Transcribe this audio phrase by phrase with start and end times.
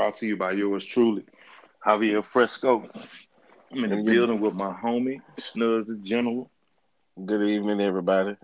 [0.00, 1.26] Brought to you by yours truly,
[1.84, 2.88] Javier Fresco.
[3.70, 6.50] I'm in the building with my homie, Snuds the General.
[7.22, 8.34] Good evening, everybody.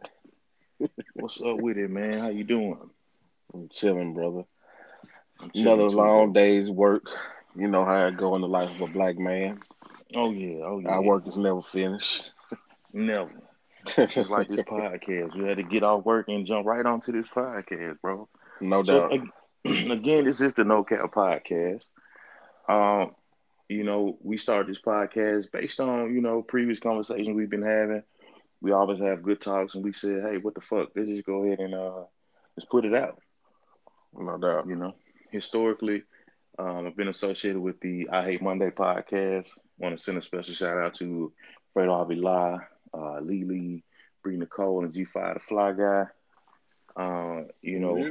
[1.15, 2.19] What's up with it, man?
[2.19, 2.77] How you doing?
[3.55, 4.45] I'm chilling, brother.
[5.41, 7.07] I'm chilling Another too, long day's work.
[7.57, 9.61] You know how I go in the life of a black man.
[10.15, 10.91] Oh yeah, oh yeah.
[10.91, 12.33] Our work is never finished.
[12.93, 13.33] Never.
[13.97, 15.35] Just like this podcast.
[15.35, 18.29] We had to get off work and jump right onto this podcast, bro.
[18.61, 19.13] No doubt.
[19.91, 21.85] again, this is the No Cap podcast.
[22.69, 23.13] Um,
[23.69, 28.03] you know, we started this podcast based on, you know, previous conversations we've been having.
[28.61, 30.91] We always have good talks and we said, hey, what the fuck?
[30.95, 32.05] Let's just go ahead and uh
[32.57, 33.21] let's put it out.
[34.17, 34.69] No doubt.
[34.69, 34.95] You know,
[35.31, 36.05] historically,
[36.59, 39.49] um, I've been associated with the I Hate Monday podcast.
[39.79, 41.33] Want to send a special shout out to
[41.75, 42.59] Fred Lai,
[42.95, 43.85] uh, Lee Lee,
[44.23, 46.05] Bree Nicole, and G5 the Fly Guy.
[46.97, 48.11] Uh, you know, mm-hmm.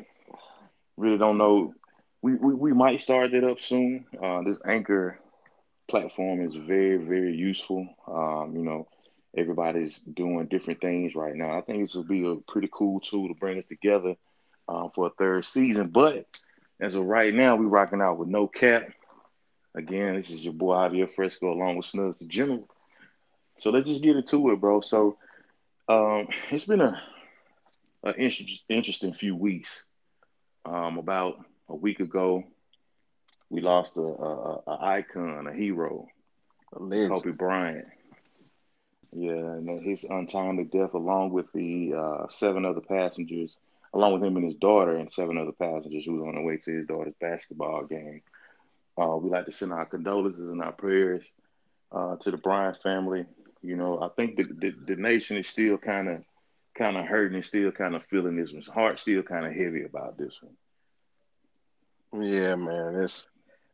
[0.97, 1.73] Really don't know.
[2.21, 4.05] We, we, we might start that up soon.
[4.21, 5.19] Uh, this Anchor
[5.87, 7.87] platform is very, very useful.
[8.07, 8.87] Um, you know,
[9.37, 11.57] everybody's doing different things right now.
[11.57, 14.15] I think this will be a pretty cool tool to bring us together
[14.67, 15.87] uh, for a third season.
[15.89, 16.25] But
[16.79, 18.87] as of right now, we're rocking out with no cap.
[19.75, 22.67] Again, this is your boy Javier Fresco along with Snuds the General.
[23.59, 24.81] So let's just get into it, bro.
[24.81, 25.17] So
[25.87, 27.01] um, it's been a,
[28.03, 29.84] a inter- interesting few weeks.
[30.65, 32.43] Um, about a week ago,
[33.49, 36.07] we lost a, a, a icon, a hero,
[36.73, 37.85] a Kobe Bryant.
[39.13, 43.55] Yeah, and his untimely death, along with the uh, seven other passengers,
[43.93, 46.57] along with him and his daughter, and seven other passengers who was on their way
[46.57, 48.21] to his daughter's basketball game.
[48.97, 51.23] Uh, we like to send our condolences and our prayers
[51.91, 53.25] uh, to the Bryant family
[53.65, 56.23] you know, I think the the, the nation is still kind of
[56.75, 59.83] kind of hurting and still kind of feeling this one's heart still kind of heavy
[59.83, 62.27] about this one.
[62.27, 63.27] Yeah, man, it's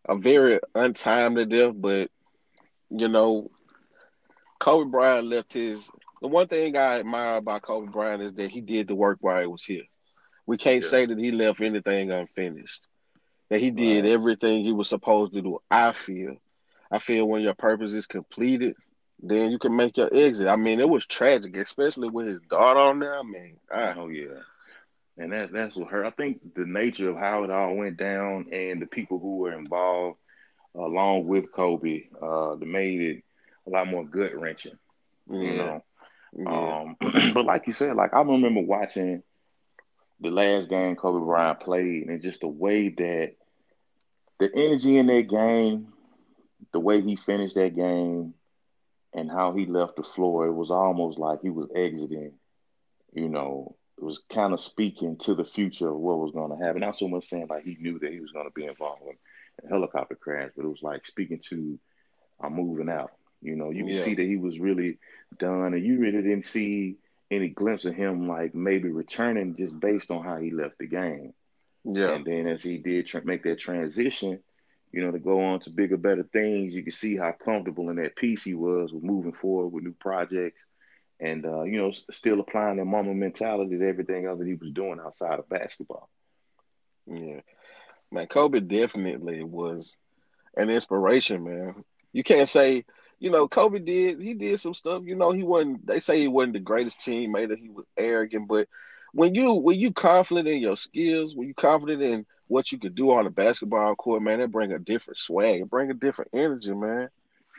[0.07, 2.09] a very untimely death, but
[2.89, 3.49] you know,
[4.59, 5.89] Kobe Bryant left his.
[6.21, 9.41] The one thing I admire about Kobe Bryant is that he did the work while
[9.41, 9.83] he was here.
[10.45, 10.89] We can't yeah.
[10.89, 12.85] say that he left anything unfinished.
[13.49, 14.11] That he did right.
[14.11, 15.59] everything he was supposed to do.
[15.69, 16.37] I feel.
[16.91, 18.75] I feel when your purpose is completed,
[19.21, 20.47] then you can make your exit.
[20.47, 23.17] I mean, it was tragic, especially with his daughter on there.
[23.17, 24.39] I mean, I, oh yeah,
[25.17, 26.05] and that's that's what hurt.
[26.05, 29.53] I think the nature of how it all went down and the people who were
[29.53, 30.17] involved,
[30.75, 33.23] along with Kobe, uh, that made it
[33.67, 34.77] a lot more gut wrenching.
[35.29, 35.39] Yeah.
[35.39, 35.83] You know,
[36.37, 36.81] yeah.
[36.81, 39.21] um, but like you said, like I remember watching
[40.19, 43.33] the last game Kobe Bryant played, and just the way that
[44.39, 45.93] the energy in that game,
[46.71, 48.33] the way he finished that game
[49.13, 52.33] and how he left the floor, it was almost like he was exiting,
[53.13, 56.65] you know, it was kind of speaking to the future of what was going to
[56.65, 56.81] happen.
[56.81, 59.65] Not so much saying like he knew that he was going to be involved in
[59.65, 61.77] a helicopter crash, but it was like speaking to
[62.39, 63.11] I'm moving out.
[63.41, 64.03] You know, you can yeah.
[64.03, 64.97] see that he was really
[65.37, 66.97] done, and you really didn't see
[67.29, 71.33] any glimpse of him like maybe returning just based on how he left the game.
[71.83, 72.11] Yeah.
[72.11, 74.39] And then as he did make that transition,
[74.91, 76.73] you know, to go on to bigger, better things.
[76.73, 79.93] You can see how comfortable in that piece he was with moving forward with new
[79.93, 80.61] projects
[81.19, 84.71] and, uh, you know, still applying that Mamba mentality to everything else that he was
[84.71, 86.09] doing outside of basketball.
[87.05, 87.41] Yeah.
[88.11, 89.97] Man, Kobe definitely was
[90.57, 91.83] an inspiration, man.
[92.11, 92.85] You can't say,
[93.19, 96.27] you know, Kobe did, he did some stuff, you know, he wasn't, they say he
[96.27, 98.67] wasn't the greatest teammate, he was arrogant, but
[99.13, 102.95] when you, when you confident in your skills, when you confident in what you could
[102.95, 106.31] do on the basketball court, man, it bring a different swag, it bring a different
[106.33, 107.07] energy, man.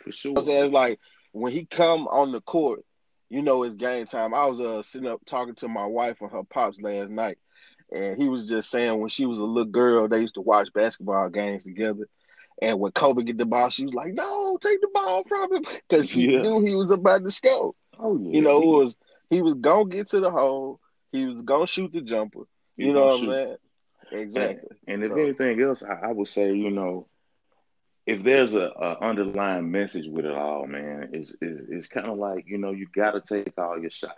[0.04, 0.30] For sure.
[0.30, 0.64] You know I'm saying?
[0.64, 1.00] It's like
[1.32, 2.84] when he come on the court,
[3.30, 4.34] you know it's game time.
[4.34, 7.38] I was uh sitting up talking to my wife and her pops last night,
[7.90, 10.68] and he was just saying when she was a little girl, they used to watch
[10.74, 12.06] basketball games together.
[12.60, 15.64] And when Kobe get the ball, she was like, "No, take the ball from him,"
[15.88, 16.42] because she yeah.
[16.42, 17.74] knew he was about to score.
[17.98, 18.96] Oh yeah, you know, it was
[19.30, 20.80] he was gonna get to the hole.
[21.12, 22.42] He was gonna shoot the jumper.
[22.76, 23.56] You know what I'm saying?
[24.12, 24.76] Exactly.
[24.86, 25.16] And, and if so.
[25.16, 27.06] anything else, I, I, would say, you know,
[28.06, 32.18] if there's a, a underlying message with it all, man, it's, it's, it's kind of
[32.18, 34.14] like, you know, you got to take all your shots.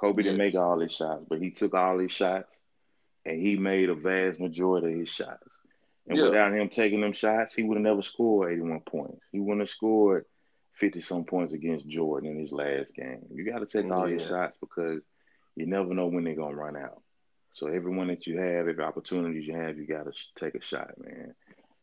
[0.00, 0.32] Kobe yes.
[0.32, 2.48] didn't make all his shots, but he took all his shots
[3.24, 5.42] and he made a vast majority of his shots.
[6.08, 6.24] And yeah.
[6.24, 9.20] without him taking them shots, he would have never scored 81 points.
[9.30, 10.24] He wouldn't have scored
[10.76, 13.26] 50 some points against Jordan in his last game.
[13.30, 15.02] You got to take all your shots because
[15.56, 17.02] you never know when they're going to run out.
[17.54, 20.92] So everyone that you have, every opportunity you have, you got to take a shot,
[20.98, 21.34] man.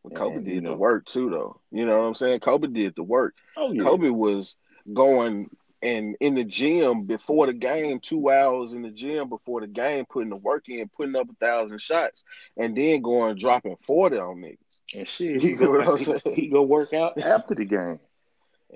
[0.03, 1.59] Well, Kobe and, did you know, the work too, though.
[1.71, 2.39] You know what I'm saying?
[2.39, 3.35] Kobe did the work.
[3.57, 3.83] Oh, yeah.
[3.83, 4.57] Kobe was
[4.93, 5.49] going
[5.81, 10.05] and in the gym before the game, two hours in the gym before the game,
[10.05, 12.23] putting the work in, putting up a thousand shots,
[12.57, 14.57] and then going dropping forty on niggas.
[14.95, 17.99] And shit, he go he, he go work out after the game.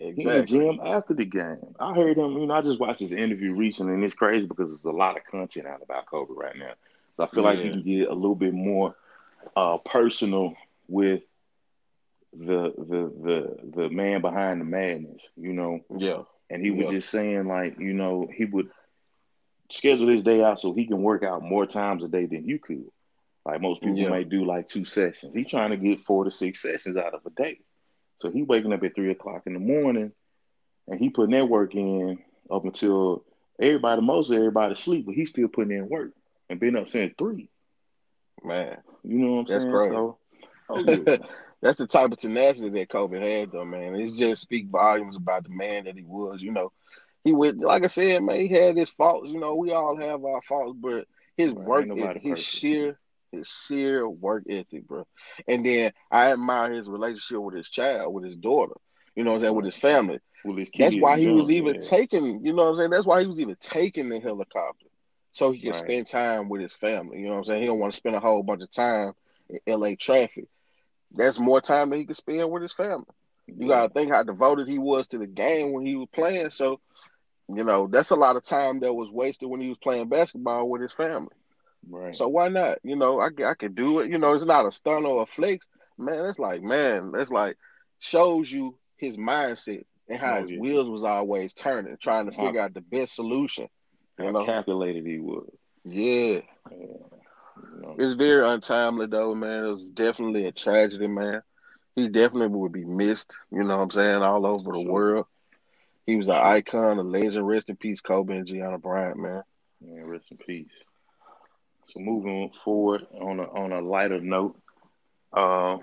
[0.02, 0.60] Exactly.
[0.60, 1.76] He in gym after the game.
[1.80, 2.38] I heard him.
[2.38, 5.18] You know, I just watched his interview recently, and it's crazy because there's a lot
[5.18, 6.74] of content out about Kobe right now.
[7.18, 7.50] So I feel yeah.
[7.50, 8.96] like you can get a little bit more
[9.56, 10.56] uh, personal
[10.88, 11.26] with
[12.32, 15.22] the the the the man behind the madness.
[15.36, 15.82] You know.
[15.96, 16.24] Yeah.
[16.50, 16.92] And he was yeah.
[16.92, 18.72] just saying like, you know, he would
[19.70, 22.58] schedule his day out so he can work out more times a day than you
[22.58, 22.90] could.
[23.46, 24.10] Like most people yeah.
[24.10, 25.34] may do like two sessions.
[25.36, 27.60] He's trying to get four to six sessions out of a day.
[28.22, 30.12] So he waking up at three o'clock in the morning
[30.88, 32.20] and he putting that work in
[32.52, 33.24] up until
[33.60, 36.12] everybody, most of everybody sleep, but he's still putting in work
[36.50, 37.50] and been up since three.
[38.44, 38.78] Man.
[39.04, 39.72] You know what I'm That's saying?
[39.72, 39.92] Great.
[39.92, 40.18] So,
[40.70, 41.18] oh,
[41.62, 43.96] That's the type of tenacity that Kobe had though, man.
[43.96, 46.72] It just speak volumes about the man that he was, you know.
[47.24, 50.24] He would like I said, man, he had his faults, you know, we all have
[50.24, 51.06] our faults, but
[51.36, 52.98] his work ethic, his sheer
[53.32, 55.06] his sheer work ethic, bro.
[55.48, 58.76] And then I admire his relationship with his child, with his daughter.
[59.16, 60.20] You know what I'm saying, with his family.
[60.46, 61.82] With his That's why he was even man.
[61.82, 62.90] taking, you know what I'm saying?
[62.92, 64.86] That's why he was even taking the helicopter.
[65.32, 65.80] So he can right.
[65.80, 67.20] spend time with his family.
[67.20, 67.62] You know what I'm saying?
[67.62, 69.14] He don't want to spend a whole bunch of time
[69.50, 70.46] in LA traffic.
[71.12, 73.06] That's more time that he could spend with his family.
[73.48, 76.52] You gotta think how devoted he was to the game when he was playing.
[76.52, 76.80] So,
[77.48, 80.70] you know, that's a lot of time that was wasted when he was playing basketball
[80.70, 81.34] with his family.
[81.88, 82.16] Right.
[82.16, 82.80] So why not?
[82.84, 84.10] You know, I I could do it.
[84.10, 85.68] You know, it's not a stunt or a flex.
[85.98, 87.58] Man, it's like man, that's like
[88.00, 90.60] shows you his mindset and how oh, his yeah.
[90.60, 93.68] wheels was always turning, trying to figure how, out the best solution.
[94.18, 94.46] How know?
[94.46, 95.50] calculated he was.
[95.86, 96.42] Yeah.
[96.42, 96.42] yeah.
[96.72, 97.96] You know?
[97.98, 99.66] It's very untimely though, man.
[99.66, 101.42] It was definitely a tragedy, man.
[101.96, 104.92] He definitely would be missed, you know what I'm saying, all over the sure.
[104.92, 105.26] world.
[106.06, 107.48] He was an icon, a legend.
[107.48, 109.44] Rest in peace, Kobe and Gianna Bryant, man.
[109.82, 110.68] Yeah, rest in peace.
[111.94, 114.60] So moving forward on a on a lighter note,
[115.34, 115.78] uh,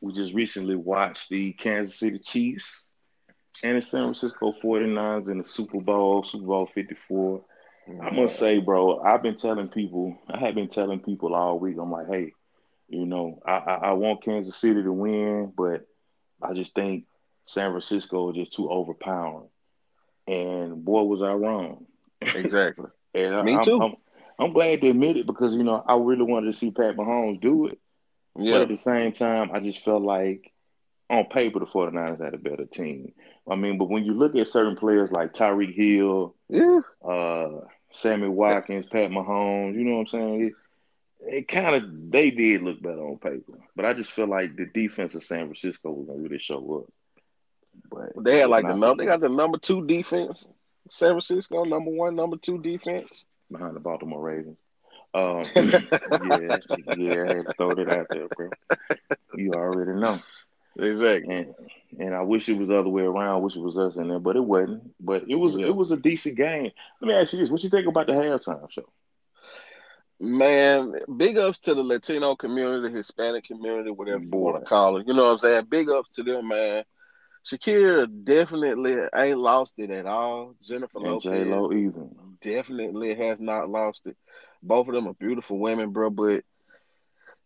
[0.00, 2.90] we just recently watched the Kansas City Chiefs
[3.62, 7.42] and the San Francisco 49ers in the Super Bowl, Super Bowl 54.
[8.02, 11.76] I must say, bro, I've been telling people, I have been telling people all week,
[11.80, 12.32] I'm like, hey,
[12.88, 15.86] you know, I, I, I want Kansas City to win, but
[16.42, 17.04] I just think
[17.46, 19.48] San Francisco is just too overpowering.
[20.26, 21.86] And boy, was I wrong.
[22.20, 22.86] Exactly.
[23.14, 23.80] and Me too.
[23.80, 23.94] I'm,
[24.38, 27.40] I'm glad to admit it because you know I really wanted to see Pat Mahomes
[27.40, 27.78] do it.
[28.38, 28.52] Yeah.
[28.52, 30.52] But at the same time, I just felt like
[31.08, 33.12] on paper the 49ers had a better team.
[33.48, 37.60] I mean, but when you look at certain players like Tyreek Hill, yeah, uh,
[37.92, 40.44] Sammy Watkins, Pat Mahomes, you know what I'm saying?
[40.46, 40.52] It,
[41.28, 44.66] it kind of they did look better on paper, but I just feel like the
[44.66, 46.92] defense of San Francisco was gonna really show up.
[47.90, 49.02] But they had like the number.
[49.02, 50.46] They got the number two defense.
[50.90, 54.58] San Francisco number one, number two defense behind the Baltimore Ravens.
[55.14, 56.58] Um, yeah,
[56.96, 58.50] yeah, I had to throw it out there, bro.
[59.34, 60.20] You already know.
[60.78, 61.34] Exactly.
[61.34, 61.54] And,
[61.98, 63.34] and I wish it was the other way around.
[63.34, 64.92] I wish it was us in there, but it wasn't.
[65.00, 65.66] But it was yeah.
[65.66, 66.70] it was a decent game.
[67.00, 68.88] Let me ask you this: What you think about the halftime show?
[70.18, 74.36] Man, big ups to the Latino community, Hispanic community, whatever Boy.
[74.36, 75.06] you want to call it.
[75.06, 75.66] You know what I'm saying?
[75.70, 76.84] Big ups to them, man.
[77.46, 80.54] Shakira definitely ain't lost it at all.
[80.62, 82.10] Jennifer and Lopez J-Lo even.
[82.40, 84.16] Definitely has not lost it.
[84.62, 86.10] Both of them are beautiful women, bro.
[86.10, 86.44] But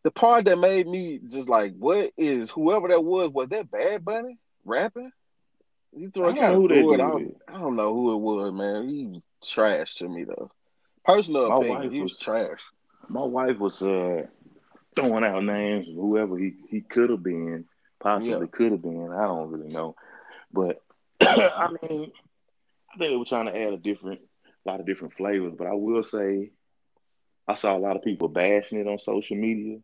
[0.03, 3.31] the part that made me just like, what is whoever that was?
[3.31, 5.13] Was that Bad Bunny rapping?
[5.97, 7.23] You throw kind of threw it out.
[7.49, 8.89] I don't know who it was, man.
[8.89, 10.51] He was trash to me though.
[11.05, 12.61] Personal my opinion, he was, was, trash.
[13.09, 14.27] My wife was uh,
[14.95, 17.65] throwing out names of whoever he, he could have been
[17.99, 18.47] possibly yeah.
[18.53, 19.11] could have been.
[19.13, 19.97] I don't really know,
[20.53, 20.81] but
[21.21, 22.13] I mean,
[22.93, 24.21] I think they were trying to add a different,
[24.65, 25.55] a lot of different flavors.
[25.57, 26.51] But I will say,
[27.49, 29.79] I saw a lot of people bashing it on social media.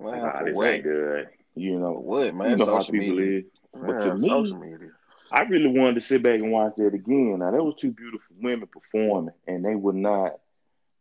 [0.00, 1.28] Wow, like, oh, this ain't good.
[1.54, 2.50] You know what, man?
[2.50, 3.38] You know social how people media.
[3.38, 3.44] is.
[3.74, 4.88] But to me, social media.
[5.30, 7.38] I really wanted to sit back and watch that again.
[7.38, 10.38] Now there was two beautiful women performing, and they were not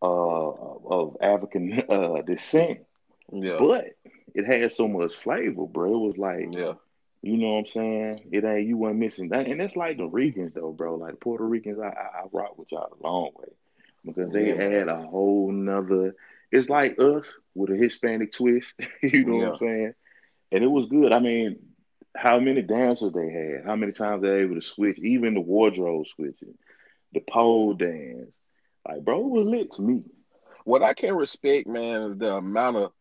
[0.02, 2.80] uh, of African uh, descent.
[3.32, 3.58] Yeah.
[3.60, 3.86] But
[4.34, 5.94] it had so much flavor, bro.
[5.94, 6.74] It was like, yeah,
[7.22, 8.30] you know what I'm saying?
[8.32, 10.96] It ain't you weren't missing that, and it's like the Ricans though, bro.
[10.96, 13.50] Like Puerto Ricans, I, I, I rock with y'all a long way
[14.04, 14.82] because they yeah.
[14.82, 16.16] add a whole nother.
[16.52, 18.80] It's like us with a Hispanic twist.
[19.04, 19.44] you know yeah.
[19.44, 19.94] what I'm saying?
[20.52, 21.12] And it was good.
[21.12, 21.60] I mean,
[22.16, 23.66] how many dancers they had?
[23.66, 24.98] How many times they were able to switch?
[25.00, 26.56] Even the wardrobe switching,
[27.14, 28.36] the pole dance.
[28.88, 30.04] Like, bro, it was lit to me.
[30.66, 32.92] What I can respect, man, is the amount of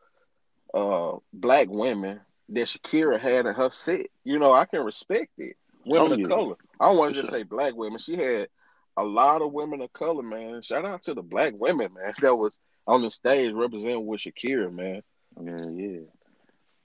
[0.73, 4.07] uh, black women that Shakira had in her set.
[4.25, 5.57] You know, I can respect it.
[5.87, 6.25] Women oh, yeah.
[6.25, 6.57] of color.
[6.78, 7.40] I don't want to just sure.
[7.40, 7.99] say black women.
[7.99, 8.49] She had
[8.97, 10.61] a lot of women of color, man.
[10.62, 14.73] Shout out to the black women, man, that was on the stage representing with Shakira,
[14.73, 15.02] man.
[15.42, 16.00] Yeah, yeah.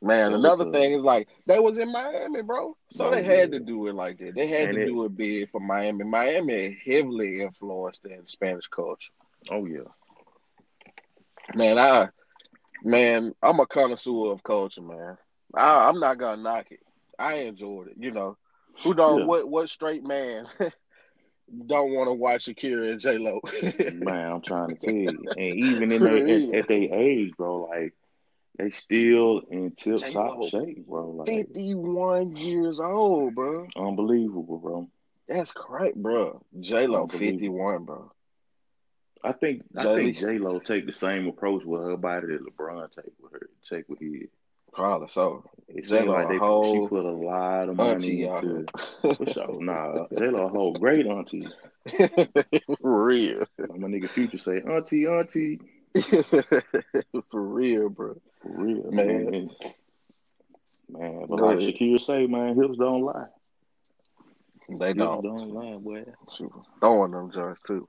[0.02, 2.78] Man, That another a- thing is like they was in Miami, bro.
[2.92, 3.60] So Oh, they had yeah.
[3.60, 4.36] to do it like that.
[4.36, 6.04] They had And to it- do it big for Miami.
[6.04, 9.12] Miami heavily influenced in Spanish culture.
[9.50, 9.80] Oh yeah.
[11.56, 12.10] Man, I
[12.84, 15.18] man, I'm a connoisseur of culture, man.
[15.54, 16.80] I, I'm not gonna knock it.
[17.20, 17.96] I enjoyed it.
[17.98, 18.38] You know,
[18.84, 19.26] who don't Yeah.
[19.26, 20.48] what what straight man
[21.68, 23.40] don't want to watch Shakira and J Lo?
[23.94, 25.26] Man, I'm trying to tell you.
[25.38, 27.94] And even in their at, at their age, bro, like
[28.58, 31.10] they still in tip top shape, bro.
[31.12, 33.68] Like 51 years old, bro.
[33.76, 34.88] unbelievable, bro.
[35.28, 36.42] That's correct, bro.
[36.60, 38.12] J Lo, 51, bro.
[39.24, 42.46] I think I Jay- think J Lo take the same approach with her body that
[42.46, 44.30] LeBron take with her take with his.
[44.76, 45.44] Probably so.
[45.70, 48.68] It J-Lo seems like they she put a lot of money into.
[49.02, 51.48] For sure, nah, J Lo a whole great auntie.
[52.82, 53.46] For real.
[53.58, 55.60] My nigga Future say, auntie, auntie,
[57.32, 58.16] For real, bro.
[58.42, 59.26] for real, Man.
[59.32, 59.50] man.
[60.90, 61.60] Man, but like.
[61.60, 63.26] Shakira say, man, hips don't lie.
[64.70, 65.24] They Hips don't.
[65.24, 66.04] don't lie, boy.
[66.80, 67.88] Throwing them joints too.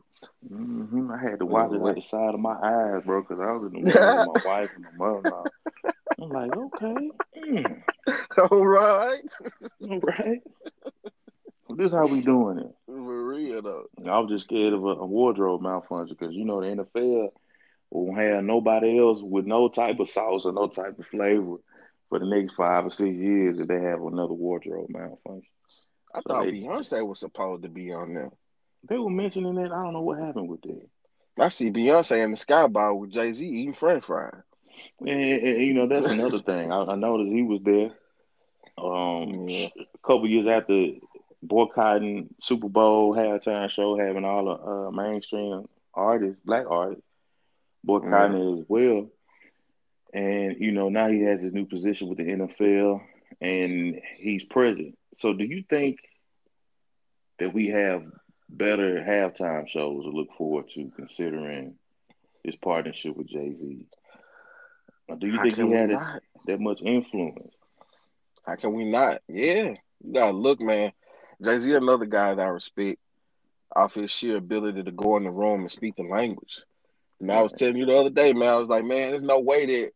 [0.48, 3.52] hmm I had to watch it at the side of my eyes, bro, because I
[3.52, 5.50] was in the room with my wife and my mother.
[6.20, 7.82] I'm like, okay, mm,
[8.50, 9.20] All right.
[9.88, 10.40] all right.
[11.70, 12.74] This how we doing it.
[12.86, 12.94] For
[13.26, 13.84] real though.
[14.10, 17.28] I was just scared of a, a wardrobe malfunction because you know the NFL
[17.90, 21.56] won't have nobody else with no type of sauce or no type of flavor
[22.08, 25.50] for the next five or six years if they have another wardrobe malfunction.
[26.14, 28.30] I So thought they- Beyonce was supposed to be on there.
[28.88, 29.72] They were mentioning it.
[29.72, 30.88] I don't know what happened with that.
[31.38, 34.32] I see Beyonce in the skybar with Jay Z eating French fries.
[35.00, 36.72] And, and, you know that's another thing.
[36.72, 37.90] I, I noticed he was there.
[38.78, 39.68] Um, Yeah.
[39.76, 40.92] a couple years after
[41.42, 47.04] boycotting Super Bowl halftime show, having all the uh, mainstream artists, black artists,
[47.84, 49.08] boycotting it as well.
[50.12, 53.00] And you know now he has his new position with the NFL,
[53.40, 54.96] and he's present.
[55.18, 55.98] So, do you think
[57.38, 58.04] that we have
[58.48, 61.74] better halftime shows to look forward to, considering
[62.44, 63.86] his partnership with Jay Z?
[65.14, 66.22] Do you How think he we had not?
[66.46, 67.54] that much influence?
[68.44, 69.22] How can we not?
[69.28, 69.74] Yeah.
[70.04, 70.92] You gotta look, man.
[71.42, 72.98] Jay Z another guy that I respect
[73.74, 76.62] off his sheer ability to go in the room and speak the language.
[77.20, 79.40] And I was telling you the other day, man, I was like, man, there's no
[79.40, 79.92] way that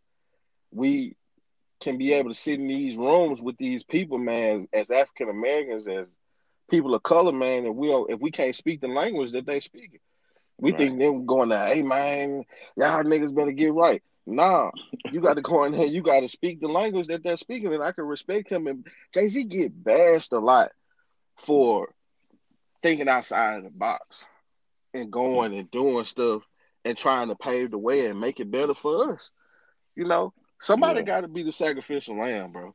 [0.72, 1.16] we
[1.80, 5.88] can be able to sit in these rooms with these people, man, as African Americans,
[5.88, 6.06] as
[6.70, 9.60] people of color, man, if we don't, if we can't speak the language that they
[9.60, 10.00] speak.
[10.58, 10.78] We Right.
[10.78, 12.44] think them going to, hey man,
[12.76, 14.02] y'all niggas better get right.
[14.26, 14.70] Nah,
[15.10, 15.86] you got to go in there.
[15.86, 18.66] You got to speak the language that they're speaking, and I can respect him.
[18.66, 20.70] And Jay Z get bashed a lot
[21.36, 21.94] for
[22.82, 24.26] thinking outside of the box
[24.94, 26.42] and going and doing stuff
[26.84, 29.30] and trying to pave the way and make it better for us.
[29.96, 31.06] You know, somebody Yeah.
[31.06, 32.74] got to be the sacrificial lamb, bro.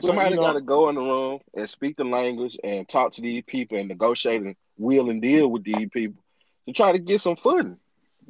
[0.00, 3.44] Somebody got to go in the room and speak the language and talk to these
[3.46, 6.22] people and negotiate and wheel and deal with these people
[6.66, 7.78] to try to get some footing.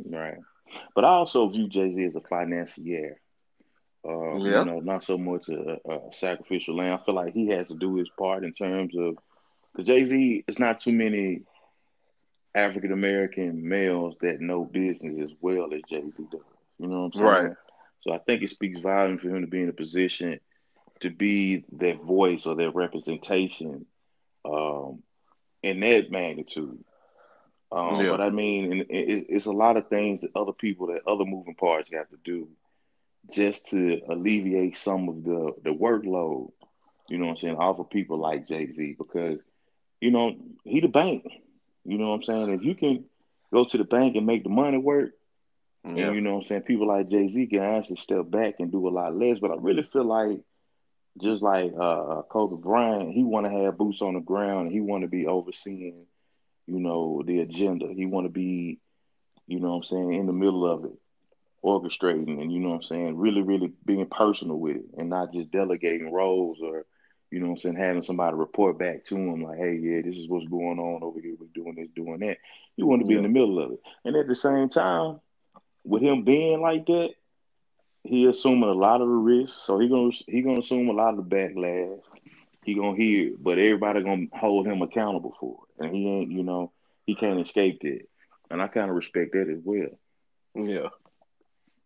[0.05, 0.39] Right.
[0.95, 3.21] But I also view Jay Z as a financier.
[4.07, 4.61] Uh, Yeah.
[4.61, 6.99] You know, not so much a, a sacrificial lamb.
[7.01, 9.17] I feel like he has to do his part in terms of
[9.73, 11.43] because Jay Z is not too many
[12.55, 16.41] African American males that know business as well as Jay Z does.
[16.79, 17.25] You know what I'm saying?
[17.25, 17.53] Right.
[18.01, 20.41] So I think it speaks volume for him to be in a position
[21.01, 23.87] to be that voice or that representation
[24.45, 25.03] um,
[25.63, 26.85] in that magnitude.
[27.73, 28.11] Um, Yeah.
[28.11, 31.25] But I mean, it, it, it's a lot of things that other people, that other
[31.25, 32.49] moving parts have to do
[33.33, 36.53] just to alleviate some of the, the workload,
[37.09, 39.39] you know what I'm saying, off of people like Jay Z because,
[40.01, 41.25] you know, he the bank.
[41.85, 42.51] You know what I'm saying?
[42.51, 43.05] If you can
[43.53, 45.13] go to the bank and make the money work,
[45.97, 46.63] and you know what I'm saying?
[46.63, 49.39] People like Jay Z can actually step back and do a lot less.
[49.41, 50.41] But I really feel like
[51.21, 54.81] just like uh, Kobe Bryant, he want to have boots on the ground and he
[54.81, 56.07] want to be overseeing,
[56.67, 57.89] you know, the agenda.
[57.95, 58.79] He want to be,
[59.47, 60.99] you know what I'm saying, in the middle of it,
[61.65, 65.33] orchestrating and, you know what I'm saying, really, really being personal with it and not
[65.33, 66.87] just delegating roles or,
[67.31, 70.17] you know what I'm saying, having somebody report back to him like, hey, yeah, this
[70.17, 71.35] is what's going on over here.
[71.39, 72.39] We're doing this, doing that.
[72.77, 73.81] You want to be in the middle of it.
[74.05, 75.21] And at the same time,
[75.85, 77.11] with him being like that,
[78.05, 79.55] he assuming a lot of the risk.
[79.65, 82.01] So he gonna he gonna assume a lot of the backlash.
[82.65, 86.31] He gonna hear, it, but everybody gonna hold him accountable for it, and he ain't.
[86.31, 86.73] You know,
[87.07, 88.01] he can't escape that.
[88.51, 89.89] And I kind of respect that as well.
[90.55, 90.89] Yeah.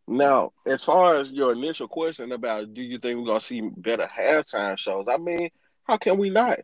[0.08, 4.06] Now, as far as your initial question about do you think we're gonna see better
[4.06, 5.06] halftime shows?
[5.10, 5.50] I mean,
[5.84, 6.60] how can we not?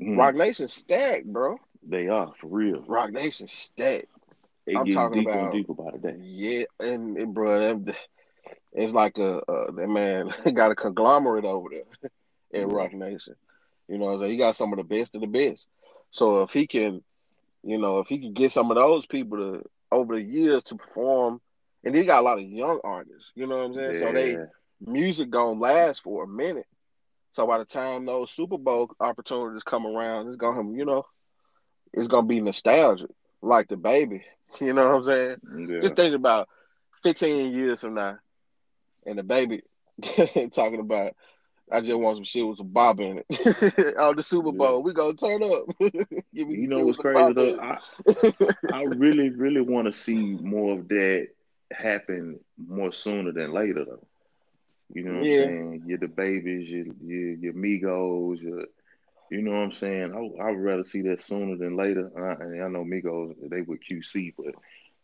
[0.00, 0.16] Mhm.
[0.18, 1.58] Roc Nation stacked, bro.
[1.82, 2.84] They are for real.
[2.86, 4.06] Roc Nation stacked.
[4.66, 6.16] They I'm talking and about- deeper by the day.
[6.20, 7.94] Yeah, and, and bro, them-
[8.72, 12.10] it's like a, a that man got a conglomerate over there
[12.50, 12.66] in Yeah.
[12.66, 12.76] Mm-hmm.
[12.76, 13.34] Roc Nation.
[13.88, 15.66] You know, what I'm saying he got some of the best of the best.
[16.10, 17.02] So if he can,
[17.62, 20.76] you know, if he can get some of those people to over the years to
[20.76, 21.40] perform,
[21.84, 23.32] and he got a lot of young artists.
[23.34, 23.94] You know what I'm saying?
[23.94, 24.36] So they
[24.84, 26.66] music gonna last for a minute.
[27.32, 31.06] So by the time those Super Bowl opportunities come around, it's gonna, you know,
[31.92, 33.10] it's gonna be nostalgic,
[33.42, 34.24] like the baby.
[34.60, 35.36] You know what I'm saying?
[35.68, 35.80] Yeah.
[35.80, 36.48] Just think about
[37.02, 38.16] 15 years from now,
[39.04, 39.60] and the baby
[40.52, 41.12] talking about,
[41.70, 43.96] I just want some shit with some bop in it.
[43.98, 45.64] On the Super Bowl, we gonna turn up.
[46.34, 47.58] Give me- You know what's crazy though?
[47.60, 47.78] I,
[48.72, 51.28] I really, really want to see more of that
[51.72, 54.06] happen more sooner than later though.
[54.92, 55.40] You know what Yeah.
[55.42, 55.82] I'm saying?
[55.86, 58.64] You're the babies, your your your Migos, your
[59.30, 60.12] you know what I'm saying?
[60.14, 62.10] I I would rather see that sooner than later.
[62.16, 64.54] Uh, and I know Migos they were QC, but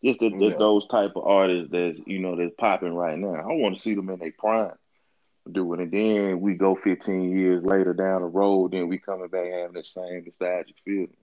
[0.02, 0.56] just the, the, Yeah.
[0.58, 3.34] those type of artists that you know that's popping right now.
[3.34, 4.72] I want to see them in their prime
[5.50, 9.28] do it, and then we go 15 years later down the road, then we coming
[9.28, 11.16] back having the same nostalgic feeling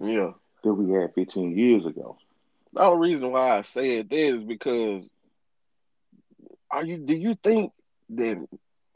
[0.00, 0.30] yeah.
[0.62, 2.18] that we had 15 years ago.
[2.72, 5.08] The only reason why I say it there is because
[6.70, 7.72] are you do you think
[8.10, 8.44] that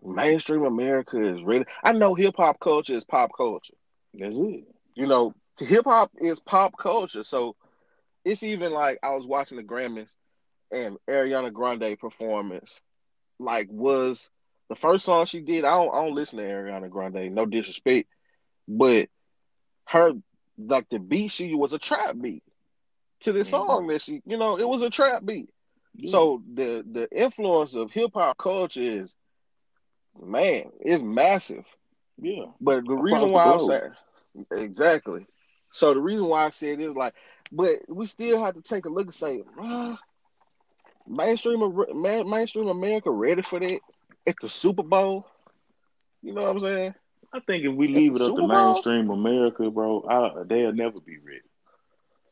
[0.04, 1.64] mainstream America is ready?
[1.84, 3.74] I know hip hop culture is pop culture.
[4.14, 4.64] That's it.
[4.94, 7.22] You know, hip hop is pop culture.
[7.22, 7.54] So
[8.24, 10.14] it's even like I was watching the Grammys
[10.72, 12.80] and Ariana Grande performance,
[13.38, 14.28] like was
[14.68, 15.64] the first song she did.
[15.64, 18.08] I don't, I don't listen to Ariana Grande, no disrespect,
[18.68, 19.08] but
[19.86, 20.12] her
[20.58, 22.42] like the beat she was a trap beat
[23.20, 23.44] to the Mhm.
[23.44, 25.48] song that she, you know, it was a trap beat.
[25.96, 26.26] Yeah.
[26.26, 29.16] So the the influence of hip hop culture is,
[30.20, 31.64] man, it's massive.
[32.18, 33.92] yeah, But the reason why I'm saying
[34.52, 35.26] exactly.
[35.70, 37.14] So the reason why I said is like,
[37.50, 39.98] but we still have to take a look and say, ah,
[41.06, 41.60] mainstream
[42.26, 43.80] mainstream America ready for that
[44.26, 45.26] at the Super Bowl?
[46.22, 46.94] You know what I'm saying?
[47.32, 48.48] I think if we At leave the it up to Bowl?
[48.48, 51.40] mainstream America, bro, I, they'll never be ready.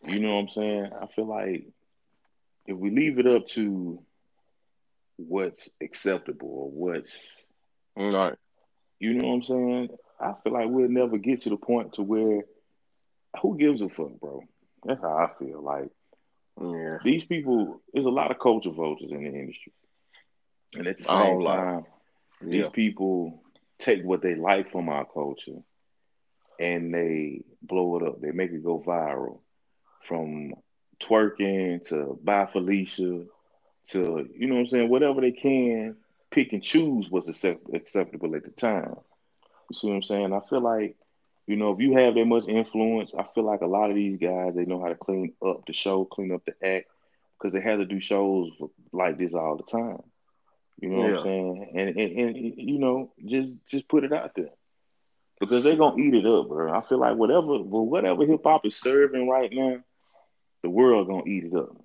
[0.02, 0.90] You know what I'm saying?
[1.00, 1.66] I feel like
[2.66, 4.00] if we leave it up to
[5.16, 7.12] what's acceptable or what's,
[7.96, 8.36] Right.
[8.98, 9.88] you know what I'm saying?
[10.20, 12.42] I feel like we'll never get to the point to where
[13.42, 14.42] who gives a fuck, bro?
[14.84, 15.62] That's how I feel.
[15.62, 15.90] Like
[16.60, 16.98] Yeah.
[17.04, 19.72] these people, there's a lot of culture vultures in the industry,
[20.74, 21.86] and at the I same time,
[22.40, 23.42] these people
[23.78, 25.62] take what they like from our culture
[26.58, 28.20] and they blow it up.
[28.20, 29.40] They make it go viral
[30.08, 30.54] from
[31.00, 33.24] twerking to bye Felicia
[33.90, 35.96] to, you know what I'm saying, whatever they can
[36.30, 38.96] pick and choose what's accept- acceptable at the time.
[39.70, 40.32] You see what I'm saying?
[40.32, 40.96] I feel like,
[41.46, 44.18] you know, if you have that much influence, I feel like a lot of these
[44.18, 46.88] guys, they know how to clean up the show, clean up the act,
[47.38, 48.50] because they have to do shows
[48.92, 50.02] like this all the time.
[50.78, 51.70] You know what I'm saying?
[51.74, 54.50] And, and and you know, just just put it out there
[55.40, 56.72] because they're gonna eat it up, bro.
[56.72, 59.78] I feel like whatever, well, whatever hip hop is serving right now,
[60.62, 61.76] the world gonna eat it up.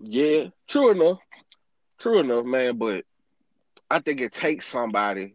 [0.00, 1.18] Yeah, true enough.
[1.98, 2.76] True enough, man.
[2.76, 3.04] But
[3.90, 5.34] I think it takes somebody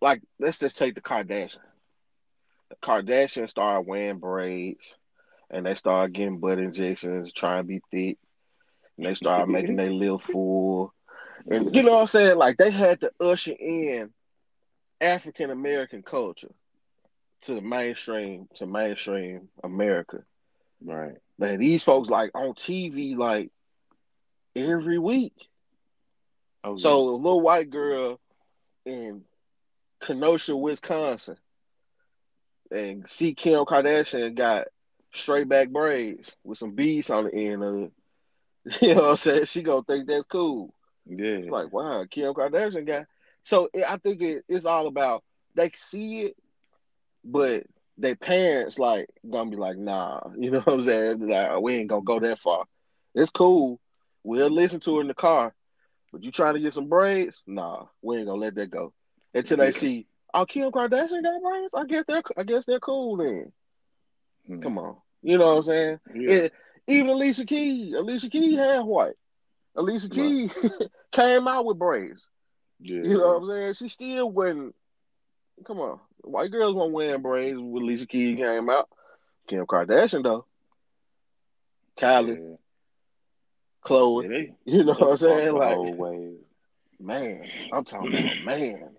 [0.00, 1.58] like let's just take the Kardashians.
[2.70, 4.96] The Kardashians started wearing braids
[5.50, 8.18] and they started getting butt injections, trying to be thick.
[9.02, 10.94] And they started making their little full.
[11.50, 12.36] And you know what I'm saying?
[12.36, 14.12] Like they had to usher in
[15.00, 16.52] African American culture
[17.42, 20.22] to the mainstream, to mainstream America.
[20.84, 21.16] Right.
[21.36, 23.50] Man, these folks like on TV like
[24.54, 25.34] every week.
[26.62, 28.20] Oh, So a little white girl
[28.86, 29.22] in
[30.00, 31.36] Kenosha, Wisconsin,
[32.70, 34.68] and see Kim Kardashian got
[35.12, 37.92] straight back braids with some beads on the end of it.
[38.80, 39.46] You know what I'm saying?
[39.46, 40.72] She gonna think that's cool.
[41.06, 43.06] yeah, It's like, wow, Kim Kardashian got.
[43.44, 46.36] So it, I think it, it's all about they see it,
[47.24, 47.64] but
[47.98, 51.26] their parents like gonna be like, nah, you know what I'm saying?
[51.26, 52.64] Like, we ain't gonna go that far.
[53.14, 53.80] It's cool.
[54.24, 55.52] We'll listen to it in the car,
[56.12, 57.42] but you trying to get some braids?
[57.46, 58.92] Nah, we ain't gonna let that go
[59.34, 60.06] until they see.
[60.32, 61.74] Oh, Kim Kardashian got braids.
[61.74, 62.22] I guess they're.
[62.36, 63.52] I guess they're cool then.
[64.48, 64.62] Mhm.
[64.62, 66.00] Come on, you know what I'm saying?
[66.14, 66.30] yeah.
[66.30, 66.52] It-
[66.86, 69.14] even Alicia Keys, Alicia Keys had white.
[69.76, 70.08] Alicia.
[70.08, 70.54] Keys
[71.12, 72.28] came out with braids.
[72.80, 72.96] yeah.
[73.02, 73.74] You know what I'm saying?
[73.74, 74.74] She still wasn't.
[75.66, 78.88] Come on, white girls weren't wearing braids when Alicia Keys came out.
[79.46, 80.44] Kim Kardashian though,
[81.96, 82.56] Kylie, Yeah.
[83.84, 84.48] Khloe.
[84.64, 85.54] Yeah, You know what I'm saying?
[85.54, 86.38] Like,
[87.00, 88.90] man, I'm talking about man.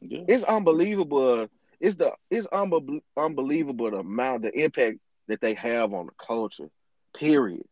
[0.00, 0.22] Yeah.
[0.28, 1.48] It's unbelievable.
[1.80, 6.68] it's the it's unbe- unbelievable the amount the impact that they have on the culture.
[7.14, 7.66] Period.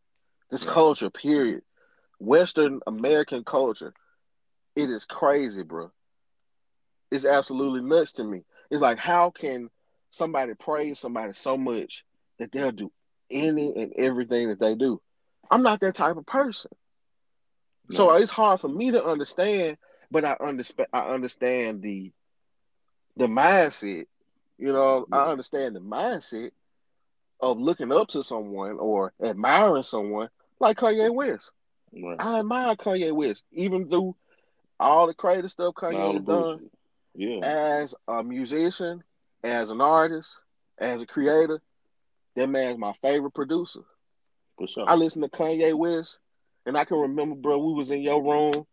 [0.49, 0.71] This Yeah.
[0.71, 1.09] culture.
[1.09, 1.63] Period.
[2.19, 3.93] Western American culture.
[4.75, 5.91] It is crazy, bro.
[7.11, 8.43] It's absolutely nuts to me.
[8.69, 9.69] It's like how can
[10.11, 12.05] somebody praise somebody so much
[12.39, 12.91] that they'll do
[13.29, 15.01] any and everything that they do?
[15.49, 16.71] I'm not that type of person.
[17.91, 19.77] So it's hard for me to understand,
[20.11, 22.11] but I understand I understand the
[23.17, 24.07] the mindset.
[24.57, 25.17] You know, Yeah.
[25.19, 26.51] I understand the mindset
[27.41, 31.51] of looking up to someone or admiring someone like Kanye West.
[31.91, 32.17] Right.
[32.19, 34.15] I admire Kanye West, even through
[34.79, 36.69] all the crazy stuff Kanye has done.
[37.13, 37.39] Yeah.
[37.43, 39.03] as a musician,
[39.43, 40.39] as an artist,
[40.77, 41.61] as a creator.
[42.35, 43.81] That man's my favorite producer.
[44.57, 44.89] For sure.
[44.89, 46.19] I listen to Kanye West,
[46.65, 48.65] and I can remember, bro, we was in your room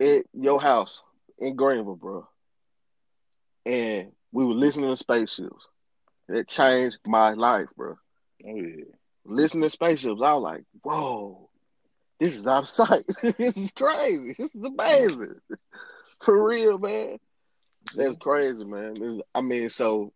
[0.00, 1.02] at your house
[1.38, 2.28] in Greenville, bro,
[3.64, 5.68] and we were listening to spaceships.
[6.28, 7.96] It changed my life, bro.
[8.46, 8.84] Oh yeah.
[9.24, 11.50] Listening to spaceships, I was like, whoa,
[12.20, 13.04] this is out of sight.
[13.38, 14.34] this is crazy.
[14.38, 15.36] This is amazing.
[16.22, 17.18] For real, man.
[17.94, 18.94] That's crazy, man.
[18.94, 20.12] This- I mean, so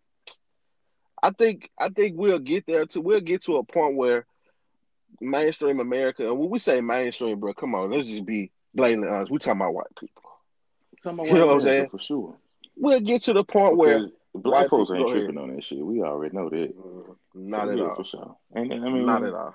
[1.22, 4.26] I think I think we'll get there to we'll get to a point where
[5.20, 9.30] mainstream America, and when we say mainstream, bro, come on, let's just be blatantly honest.
[9.30, 10.22] We talking about white people.
[11.02, 11.88] Talking about You know what I'm saying?
[11.90, 12.36] For sure.
[12.76, 15.22] We'll get to the point where Because black white folks ain't go ahead.
[15.24, 15.78] tripping on that shit.
[15.84, 16.76] We already know that.
[16.76, 17.94] Mm, not For at all.
[17.96, 18.36] For sure.
[18.54, 19.54] And I mean, Not at all.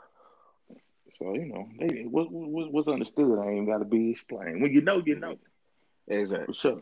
[1.19, 4.61] So you know, they, what, what what's understood I ain't got to be explained.
[4.61, 5.37] When you know, you know.
[6.07, 6.47] Exactly.
[6.47, 6.81] For sure.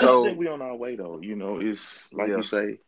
[0.00, 1.20] So- I think we on our way though.
[1.22, 2.36] You know, it's like Yeah.
[2.36, 2.78] you say.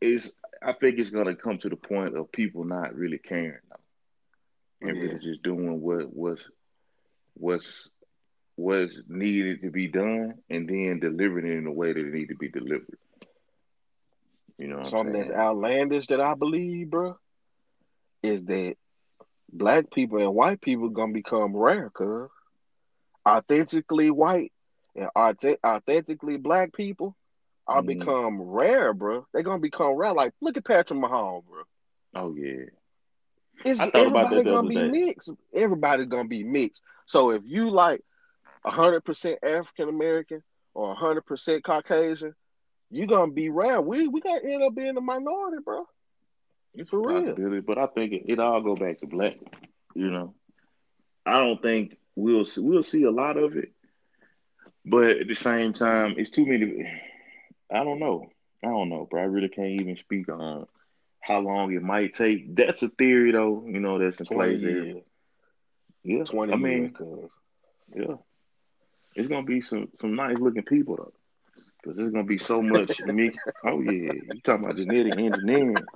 [0.00, 4.88] It's I think it's gonna come to the point of people not really caring though,
[4.88, 5.02] and Yeah.
[5.08, 6.40] really just doing what was
[7.34, 7.88] what's
[8.56, 12.28] what's needed to be done, and then delivering it in the way that it need
[12.28, 12.98] to be delivered.
[14.62, 17.18] You know, Something that's outlandish that I believe, bro,
[18.22, 18.76] is that
[19.52, 22.30] black people and white people gonna become rare, cuz
[23.28, 24.52] authentically white
[24.94, 27.16] and authe- authentically black people
[27.66, 27.86] are Mhm.
[27.86, 29.26] become rare, bro.
[29.32, 30.12] They're gonna become rare.
[30.12, 31.62] Like, look at Patrick Mahomes, bro.
[32.14, 32.66] Oh yeah,
[33.64, 34.90] It's I thought about that the gonna be day.
[34.90, 35.30] mixed.
[35.54, 36.82] Everybody's gonna be mixed.
[37.06, 38.02] So if you like
[38.64, 40.42] hundred percent African American
[40.74, 42.34] or hundred percent Caucasian,
[42.92, 43.80] you gonna be rare.
[43.80, 45.86] We we gotta end up being the minority, bro.
[46.74, 47.60] it's For real.
[47.62, 49.36] but I think it, it all go back to black.
[49.94, 50.34] You know,
[51.26, 53.72] I don't think we'll see, we'll see a lot of it,
[54.84, 56.86] but at the same time, it's too many.
[57.70, 58.30] I don't know.
[58.64, 59.22] I don't know, bro.
[59.22, 60.66] I really can't even speak on
[61.20, 62.54] how long it might take.
[62.54, 63.64] That's a theory, though.
[63.66, 64.94] You know, that's in place there.
[66.04, 67.30] Yeah, Twenty I mean, cuz.
[67.94, 68.16] yeah,
[69.14, 71.12] it's gonna be some some nice looking people though,
[71.82, 73.36] because there's gonna be so much mix.
[73.64, 75.86] Oh yeah, you talking about genetic engineering?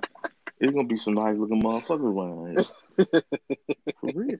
[0.59, 3.21] It's gonna be some nice looking motherfuckers around here.
[4.01, 4.37] for real.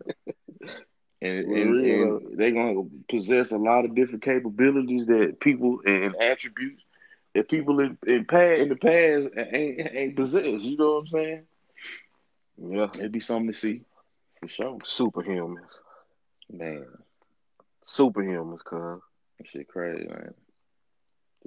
[1.22, 2.18] And, For and, real.
[2.18, 6.84] and they're gonna possess a lot of different capabilities that people and attributes
[7.34, 10.64] that people in in, past, in the past ain't ain't possessed.
[10.64, 11.44] You know what I'm saying?
[12.58, 12.88] Yeah.
[12.96, 13.82] It'd be something to see
[14.40, 15.78] for sure, Superhumans.
[16.52, 16.86] man.
[17.88, 19.02] Superhumans, cuz.
[19.38, 20.34] That shit crazy, man.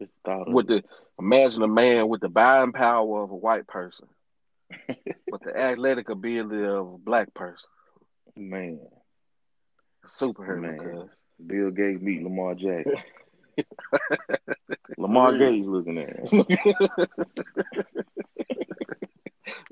[0.00, 0.82] Just thought of With the
[1.18, 4.08] imagine a man with the buying power of a white person,
[4.88, 7.68] with the athletic ability of a black person.
[8.34, 8.80] man.
[10.06, 10.78] Superhuman, Man.
[10.78, 11.10] cuz.
[11.46, 12.96] Bill Gates meet Lamar Jackson.
[14.98, 15.36] Lamar.
[15.36, 16.44] Gates looking at him.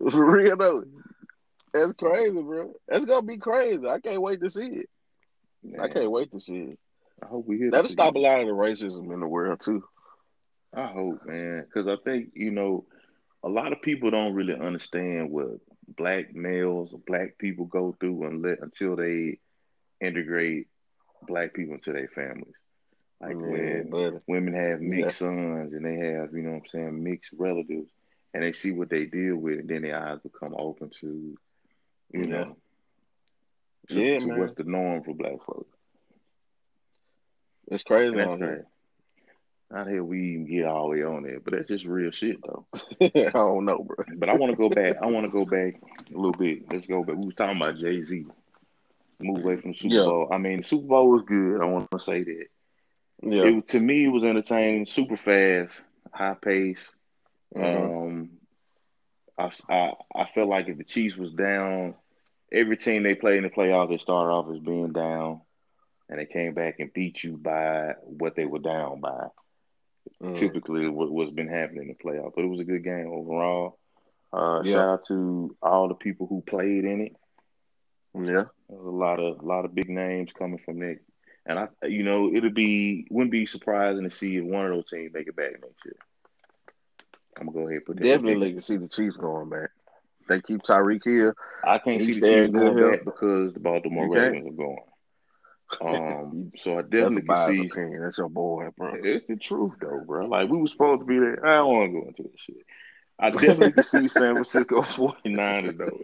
[0.10, 0.84] For real though.
[1.72, 2.74] That's crazy, bro.
[2.86, 3.86] That's gonna be crazy.
[3.86, 4.88] I can't wait to see it.
[5.80, 6.78] I can't wait to see it.
[7.22, 9.84] I hope we hear That'll stop a lot of the racism in the world too.
[10.78, 12.86] I hope, man, because I think you know
[13.42, 15.60] a lot of people don't really understand what
[15.96, 19.38] black males or black people go through unless, until they
[20.00, 20.68] integrate
[21.26, 22.54] black people into their families.
[23.20, 24.18] Like Yeah, when buddy.
[24.28, 27.90] women have mixed sons and they have, you know what I'm saying, mixed relatives,
[28.34, 31.36] and they see what they deal with, and then their eyes become open to,
[32.12, 32.26] you Yeah.
[32.26, 32.56] know,
[33.88, 34.38] to, Yeah, to man.
[34.38, 35.76] what's the norm for black folks.
[37.70, 38.66] It's crazy that's here.
[39.70, 42.38] Not here we even get all the way on there, but that's just real shit
[42.42, 42.64] though.
[43.02, 44.02] I don't know, bro.
[44.16, 44.94] But I want to go back.
[45.02, 45.74] I want to go back
[46.10, 46.70] a little bit.
[46.72, 47.16] Let's go back.
[47.16, 48.24] We was talking about Jay Z.
[49.20, 50.04] Move away from the Super Yeah.
[50.04, 50.28] Bowl.
[50.32, 51.60] I mean, the Super Bowl was good.
[51.60, 52.46] I want to say that.
[53.22, 53.44] Yeah.
[53.46, 56.86] It to me it was entertaining, super fast, high pace.
[57.54, 58.06] Mhm.
[58.06, 58.30] Um,
[59.36, 61.94] I, I I felt like if the Chiefs was down,
[62.50, 65.42] every team they played in the playoffs, they started off as being down,
[66.08, 69.28] and they came back and beat you by what they were down by.
[70.22, 70.36] Mm.
[70.36, 72.32] typically what, what's been happening in the playoffs.
[72.34, 73.78] But it was a good game overall.
[74.32, 74.74] Uh, Yeah.
[74.74, 77.16] Shout out to all the people who played in it.
[78.14, 78.44] Yeah.
[78.68, 80.98] There's a lot of a lot of big names coming from that,
[81.46, 84.88] and I, you know, it'll be wouldn't be surprising to see if one of those
[84.90, 85.96] teams make it back next year.
[87.38, 88.04] I'm gonna go ahead and put that.
[88.04, 89.70] Definitely can see the Chiefs going back.
[90.28, 91.34] They keep Tyreek here.
[91.64, 94.78] I can't see the Chiefs going back because the Baltimore Ravens are going.
[95.80, 97.66] Um, so I That's definitely can biased see.
[97.66, 98.02] opinion.
[98.02, 98.94] That's your boy, bro.
[99.02, 100.26] It's the truth, though, bro.
[100.26, 101.44] Like we were supposed to be there.
[101.44, 102.56] I don't want to go into that shit.
[103.18, 106.00] I definitely can see San Francisco 49ers, though.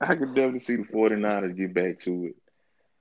[0.00, 2.36] I could definitely see the 49ers get back to it.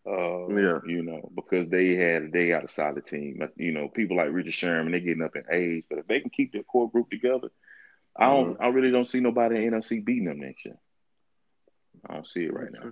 [0.06, 0.80] Uh, Yeah.
[0.86, 3.42] You know, because they had they got a solid team.
[3.56, 6.30] You know, people like Richard Sherman, they're getting up in age, but if they can
[6.30, 7.50] keep their core group together,
[8.18, 8.60] I don't.
[8.60, 10.78] I really don't see nobody in NFC beating them next year.
[12.10, 12.92] I don't see it right now.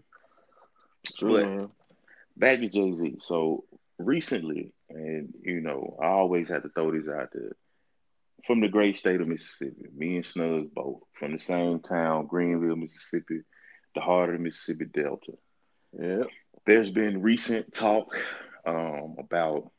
[1.17, 1.69] True, But- man.
[2.41, 3.19] Back to Jay Z.
[3.21, 3.63] So
[3.97, 7.55] recently, and you know, I always have to throw this out there.
[8.45, 12.75] From the great state of Mississippi, me and Snugs both from the same town, Greenville,
[12.75, 13.41] Mississippi,
[13.93, 15.33] the heart of the Mississippi Delta.
[15.97, 16.23] Yeah.
[16.65, 18.15] There's been recent talk
[18.65, 19.71] um, about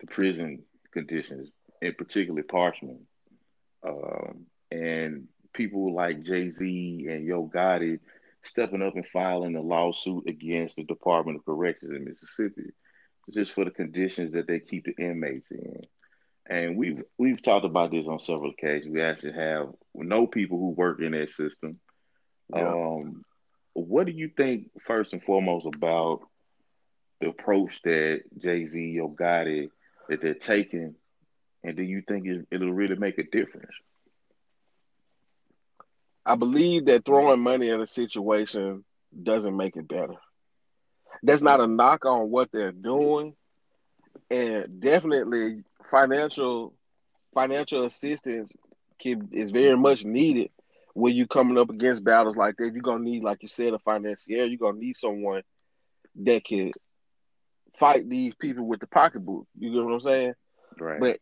[0.00, 1.50] the prison conditions,
[1.82, 3.00] in particularly Parchman,
[3.84, 7.98] um, and people like Jay Z and Yo Gotti
[8.48, 12.70] stepping up and filing a lawsuit against the Department of Corrections in Mississippi,
[13.32, 15.82] just for the conditions that they keep the inmates in.
[16.50, 18.92] And we've we've talked about this on several occasions.
[18.92, 21.78] We actually have know people who work in that system.
[22.54, 22.68] Yeah.
[22.68, 23.24] Um,
[23.74, 26.20] what do you think first and foremost about
[27.20, 29.70] the approach that Jay Z, Yo Gotti,
[30.08, 30.94] that they're taking,
[31.62, 33.74] and do you think it, it'll really make a difference?
[36.28, 38.84] I believe that throwing money at a situation
[39.22, 40.16] doesn't make it better.
[41.22, 43.34] That's not a knock on what they're doing,
[44.30, 46.74] and definitely financial
[47.32, 48.52] financial assistance
[49.00, 50.50] can, is very much needed
[50.92, 52.72] when you're coming up against battles like that.
[52.74, 54.44] You're gonna need, like you said, a financier.
[54.44, 55.42] You're gonna need someone
[56.24, 56.72] that can
[57.78, 59.46] fight these people with the pocketbook.
[59.58, 60.34] You get what I'm saying?
[60.78, 61.00] Right.
[61.00, 61.20] But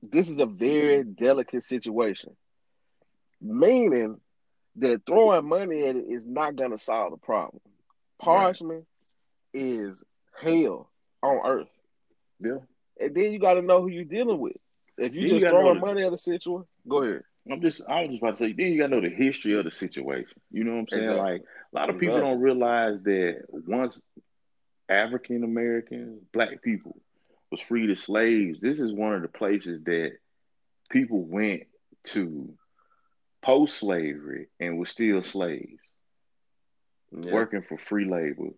[0.00, 2.36] this is a very delicate situation,
[3.40, 4.20] meaning
[4.76, 7.60] that throwing money at it is not going to solve the problem.
[8.22, 8.84] Parchman
[9.52, 10.02] is
[10.40, 10.90] hell
[11.22, 11.68] on earth.
[12.40, 12.58] yeah.
[13.00, 14.56] And then you got to know who you're dealing with.
[14.96, 17.22] If you Then just gotta throwing the- money at a situation, go ahead.
[17.50, 19.64] I'm just I was just about to say, then you gotta know the history of
[19.64, 20.40] the situation.
[20.52, 21.02] You know what I'm saying?
[21.10, 21.32] Exactly.
[21.32, 22.30] Like a lot of people Exactly.
[22.32, 24.00] don't realize that once
[24.88, 26.96] African Americans, black people
[27.50, 30.12] was freed as slaves, this is one of the places that
[30.90, 31.64] people went
[32.04, 32.54] to
[33.44, 35.82] post slavery and were still slaves,
[37.12, 37.32] Yeah.
[37.32, 38.50] working for free labor.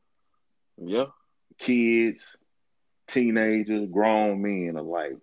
[0.79, 1.07] Yeah.
[1.59, 2.23] Kids,
[3.09, 5.17] teenagers, grown men alike,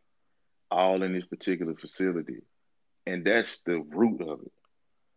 [0.69, 2.41] all in this particular facility.
[3.05, 4.51] And that's the root of it.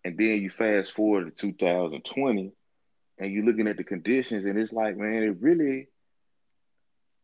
[0.04, 2.52] And then you fast forward to 2020
[3.18, 5.88] and you're looking at the conditions and it's like, man, it really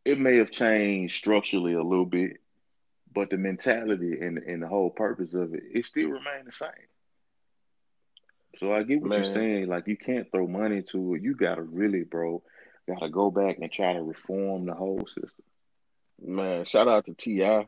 [0.05, 2.39] it may have changed structurally a little bit,
[3.15, 6.89] but the mentality and, and the whole purpose of it, it still remains the same.
[8.59, 9.23] So I get what Man.
[9.23, 9.69] you're saying.
[9.69, 11.23] Like you can't throw money to it.
[11.23, 12.43] You gotta really, bro,
[12.89, 15.45] gotta go back and try to reform the whole system.
[16.25, 17.67] Man, shout out to T.I.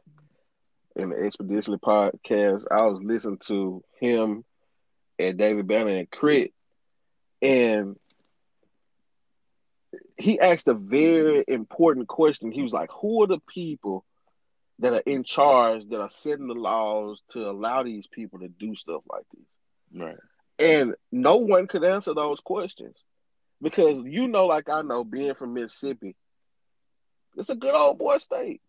[0.96, 2.64] in the Expeditiously podcast.
[2.70, 4.44] I was listening to him
[5.18, 6.52] and David Banner and Crit,
[7.40, 7.96] and
[10.18, 12.52] he asked a very important question.
[12.52, 14.04] He was like, Who are the people
[14.80, 18.74] that are in charge that are setting the laws to allow these people to do
[18.74, 20.00] stuff like this?
[20.02, 20.16] Right.
[20.58, 22.96] And no one could answer those questions
[23.60, 26.14] because you know, like I know, being from Mississippi,
[27.36, 28.60] it's a good old boy state.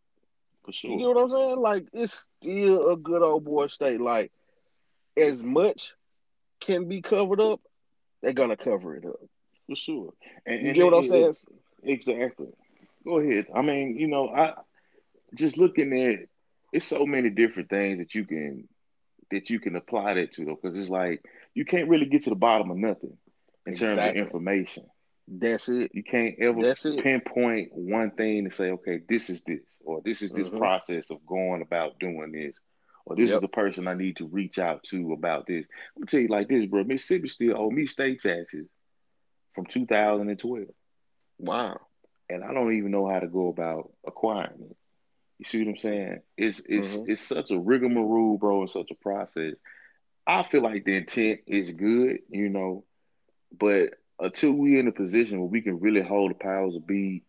[0.65, 0.91] For sure.
[0.91, 1.60] You know what I'm saying?
[1.60, 4.02] Like it's still a good old boy state.
[4.02, 4.32] Like
[5.15, 5.93] as much
[6.60, 7.62] can be covered up,
[8.21, 9.19] they're gonna cover it up.
[9.67, 10.13] For sure.
[10.45, 11.34] And, You and get what I'm saying?
[11.84, 12.48] Exactly.
[13.04, 13.45] Go ahead.
[13.54, 14.54] I mean, you know, I
[15.36, 16.28] just looking at
[16.71, 18.67] it's so many different things that you can
[19.32, 21.24] that you can apply that to though, because it's like
[21.55, 23.17] you can't really get to the bottom of nothing
[23.65, 24.85] in terms of information.
[25.27, 25.91] That's it.
[25.95, 26.61] You can't ever
[27.01, 30.57] pinpoint one thing and say, okay, this is this, or this is this Mhm.
[30.59, 32.55] process of going about doing this,
[33.05, 33.35] or this Yep.
[33.35, 35.65] is the person I need to reach out to about this.
[35.95, 36.83] I'm gonna tell you like this, bro.
[36.83, 38.67] Mississippi still owe me state taxes
[39.55, 40.67] from 2012
[41.39, 41.79] Wow.
[42.29, 44.77] and I don't even know how to go about acquiring it.
[45.39, 46.21] You see what I'm saying?
[46.37, 47.09] It's it's Mhm.
[47.09, 49.55] it's such a rigmarole, bro, and such a process.
[50.27, 52.83] I feel like the intent is good, you know,
[53.57, 57.23] but until we're in a position where we can really hold the powers of be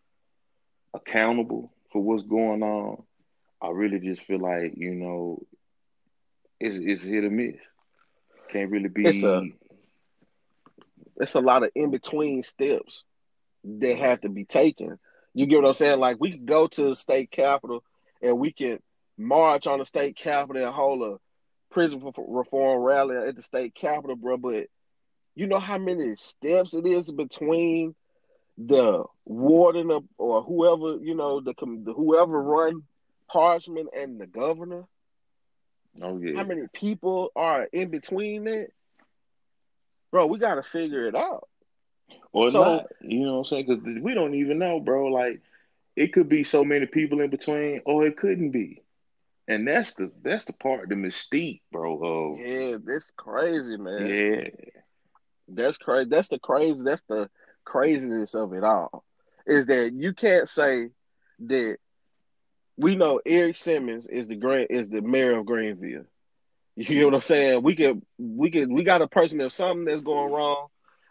[0.93, 3.03] accountable for what's going on,
[3.61, 5.43] I really just feel like you know,
[6.59, 7.55] it's it's hit or miss.
[8.49, 9.05] Can't really be.
[9.05, 9.43] It's a
[11.17, 13.03] it's a lot of in between steps
[13.63, 14.97] that have to be taken.
[15.33, 15.99] You get what I'm saying?
[15.99, 17.83] Like we could go to the state capitol
[18.21, 18.79] and we can
[19.17, 21.17] march on the state capitol and hold a
[21.69, 24.37] prison reform rally at the state capitol, bro.
[24.37, 24.67] But
[25.35, 27.95] you know how many steps it is between
[28.57, 32.83] the warden of, or whoever you know the, the whoever run
[33.33, 34.85] Parchman and the governor.
[36.01, 36.37] Oh yeah.
[36.37, 38.71] How many people are in between it,
[40.11, 41.47] Bro, we got to figure it out.
[42.31, 43.65] Or so, not, you know what I'm saying?
[43.67, 45.07] Because we don't even know, bro.
[45.07, 45.41] Like,
[45.95, 48.81] it could be so many people in between, or it couldn't be.
[49.47, 52.03] And that's the that's the part, the mystique, bro.
[52.03, 54.05] Of yeah, that's crazy, man.
[54.05, 54.49] Yeah,
[55.47, 56.09] that's crazy.
[56.09, 56.83] That's the crazy.
[56.83, 57.29] That's the
[57.63, 59.05] craziness of it all.
[59.45, 60.89] Is that you can't say
[61.39, 61.77] that
[62.75, 66.05] we know Errick Simmons is the grand is the mayor of Greenville.
[66.75, 67.63] You get what I'm saying?
[67.63, 70.67] We could we could we got a person if something that's going wrong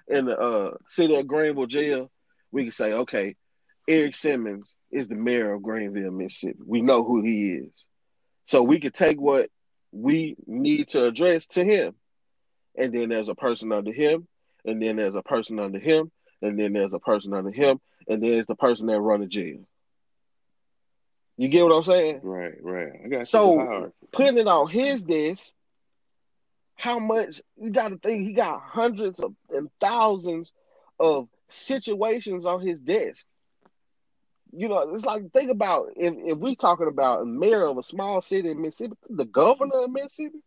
[0.08, 2.10] in the uh, city of Greenville jail,
[2.52, 3.34] we can say, okay,
[3.88, 6.58] Errick Simmons is the mayor of Greenville, Mississippi.
[6.64, 7.86] We know who he is.
[8.46, 9.50] So we could take what
[9.92, 11.94] we need to address to him.
[12.76, 14.26] And then there's a person under him,
[14.64, 16.10] and then there's a person under him,
[16.42, 19.26] and then there's a person under him, and then there's the person that run the
[19.26, 19.66] jail.
[21.38, 22.20] You get what I'm saying?
[22.22, 22.92] Right, right.
[23.04, 25.52] I got so putting it on his desk,
[26.76, 30.52] how much you got to think he got hundreds of and thousands
[30.98, 33.26] of situations on his desk.
[34.52, 37.82] You know, it's like think about if if we talking about a mayor of a
[37.82, 40.38] small city in Mississippi, the governor of Mississippi.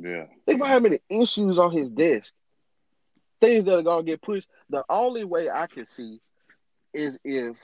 [0.00, 0.26] Yeah.
[0.46, 2.34] Think about how many issues on his desk.
[3.40, 4.48] Things that are gonna get pushed.
[4.70, 6.20] The only way I can see
[6.92, 7.56] is if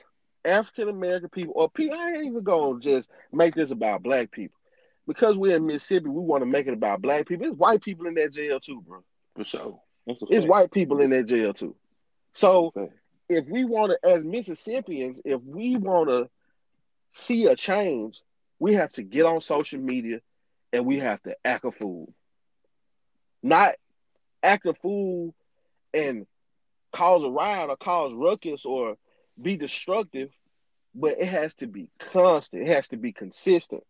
[0.44, 4.56] African American people, or people, I ain't even gonna just make this about black people.
[5.06, 7.46] Because we're in Mississippi, we want to make it about black people.
[7.46, 9.02] It's white people in that jail too, bro.
[9.36, 9.80] For sure.
[10.06, 11.74] It's white people in that jail too.
[12.34, 12.72] So
[13.28, 16.28] if we want to, as Mississippians, if we want to
[17.12, 18.20] see a change,
[18.58, 20.20] we have to get on social media
[20.72, 22.12] and we have to act a fool.
[23.42, 23.74] Not
[24.42, 25.34] act a fool
[25.92, 26.26] and
[26.92, 28.96] cause a riot or cause ruckus or
[29.40, 30.30] be destructive,
[30.94, 32.68] but it has to be constant.
[32.68, 33.82] It has to be consistent.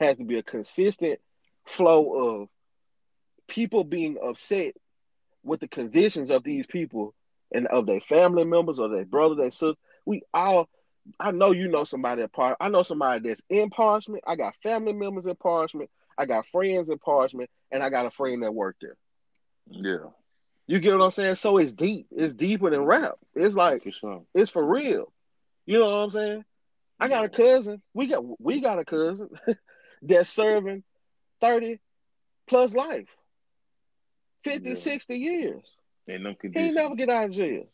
[0.00, 1.20] It has to be a consistent
[1.66, 2.48] flow of
[3.48, 4.74] people being upset
[5.42, 7.14] with the conditions of these people
[7.52, 9.78] and of their family members or their brother, their sister.
[10.04, 10.68] We all
[11.18, 12.56] I know you know somebody at Parchman.
[12.60, 14.18] I know somebody that's in Parchman.
[14.26, 15.88] I got family members in Parchman.
[16.16, 18.96] I got friends in Parchman, and I got a friend that worked there.
[19.70, 20.10] Yeah.
[20.66, 21.36] You get what I'm saying?
[21.36, 22.08] So it's deep.
[22.10, 23.14] It's deeper than rap.
[23.34, 24.22] It's like for sure.
[24.34, 25.12] it's for real.
[25.64, 26.44] You know what I'm saying?
[27.00, 27.80] I got a cousin.
[27.94, 29.28] We got we got a cousin
[30.02, 30.82] that's serving
[31.40, 31.78] 30
[32.48, 33.08] plus life.
[34.44, 34.76] 50, yeah.
[34.76, 35.76] 60 years.
[36.08, 37.68] And no he never get out of jail.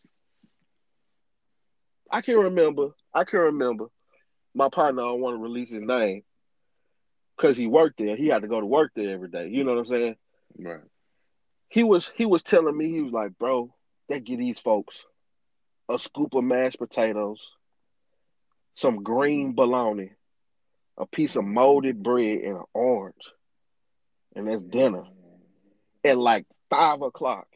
[2.11, 3.87] I can remember, I can remember
[4.55, 6.23] my partner I don't want to release his name
[7.37, 8.17] because he worked there.
[8.17, 9.49] He had to go to work there every day.
[9.49, 10.17] You know what I'm saying?
[10.59, 10.81] Right
[11.75, 13.75] he was he was telling me he was like, bro,
[14.09, 15.05] they get these folks
[15.89, 17.51] a scoop of mashed potatoes,
[18.77, 20.13] some green bologna,
[20.97, 23.33] a piece of molded bread, and an orange,
[24.37, 25.03] and that's dinner
[26.05, 27.49] at like five o'clock.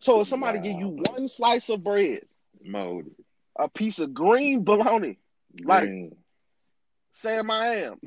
[0.00, 0.64] So if somebody wow.
[0.64, 2.22] give you one slice of bread,
[2.62, 3.14] molded,
[3.56, 5.18] a piece of green bologna,
[5.56, 5.66] green.
[5.66, 5.90] like
[7.12, 8.00] Sam I am,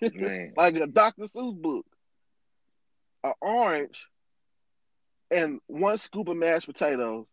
[0.56, 1.24] like a Dr.
[1.24, 1.86] Seuss book,
[3.24, 4.06] an orange
[5.30, 7.26] and one scoop of mashed potatoes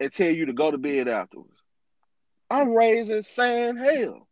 [0.00, 1.50] and tell you to go to bed afterwards.
[2.50, 4.28] I'm raising saying hell.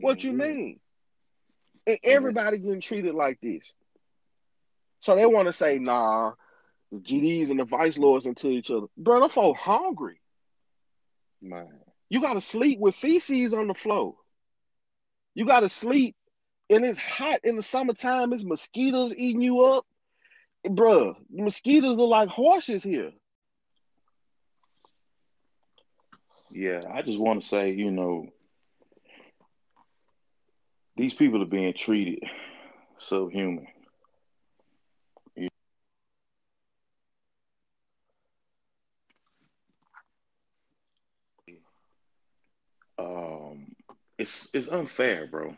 [0.00, 0.80] What you mean?
[1.86, 3.74] And everybody getting treated like this.
[5.00, 6.32] So they want to say, nah,
[6.94, 8.86] the GDs and the vice lords into each other.
[8.96, 10.20] Bro, I'm so hungry.
[11.42, 11.68] Man.
[12.08, 14.14] You gotta sleep with feces on the floor.
[15.34, 16.16] You gotta sleep
[16.70, 19.84] and it's hot in the summertime, it's mosquitoes eating you up
[20.66, 23.12] bruh, mosquitoes are like horses here.
[26.50, 28.28] Yeah, I just want to say, you know,
[30.96, 32.22] these people are being treated
[32.98, 33.66] subhuman.
[42.96, 43.74] Um,
[44.18, 45.56] it's it's unfair, bro.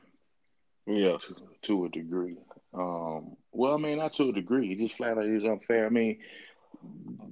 [0.86, 2.36] Yeah, to, to a degree.
[2.72, 4.72] Um, well, I mean, not to a degree.
[4.72, 5.86] It just flat out is unfair.
[5.86, 6.18] I mean,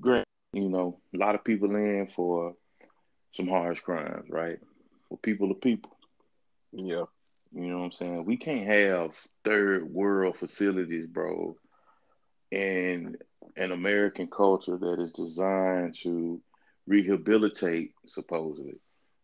[0.01, 2.55] great, you know, a lot of people in for
[3.33, 4.59] some harsh crimes, right?
[5.09, 5.97] For people to people.
[6.73, 7.05] Yeah.
[7.53, 8.25] You know what I'm saying?
[8.25, 9.13] We can't have
[9.45, 11.57] third world facilities, bro,
[12.51, 13.17] in
[13.57, 16.41] an American culture that is designed to
[16.87, 18.81] rehabilitate, supposedly,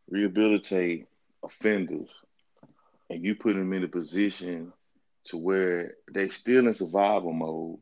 [0.08, 1.06] rehabilitate
[1.42, 2.10] offenders,
[3.08, 4.72] and you put them in a position
[5.24, 7.78] to where they still in survival mode,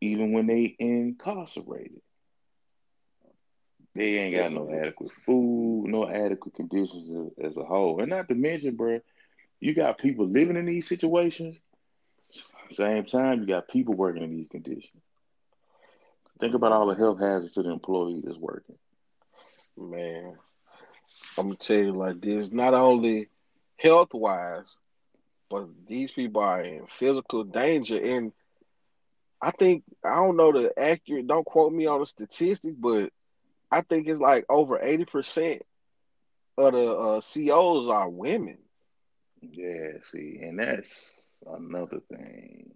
[0.00, 2.00] even when they incarcerated.
[3.94, 8.28] They ain't got no adequate food, no adequate conditions as, as a whole, and not
[8.28, 9.00] to mention, bro,
[9.60, 11.58] you got people living in these situations.
[12.70, 15.02] Same time, you got people working in these conditions.
[16.38, 18.76] Think about all the health hazards to the employee that's working.
[19.76, 20.36] Man,
[21.36, 23.28] I'm gonna tell you like this: not only
[23.76, 24.78] health wise,
[25.50, 27.98] but these people are in physical danger.
[28.02, 28.32] And
[29.40, 31.26] I think I don't know the accurate.
[31.26, 33.10] Don't quote me on the statistic, but
[33.70, 35.62] I think it's like over eighty percent
[36.56, 38.58] of the uh, COs are women.
[39.40, 40.90] Yeah, see, and that's
[41.46, 42.72] another thing.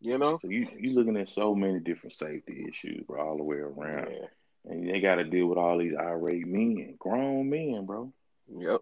[0.00, 3.42] You know, so you you looking at so many different safety issues, bro, all the
[3.42, 4.26] way around, yeah.
[4.68, 8.12] And they got to deal with all these irate men, grown men, bro.
[8.56, 8.80] Yep.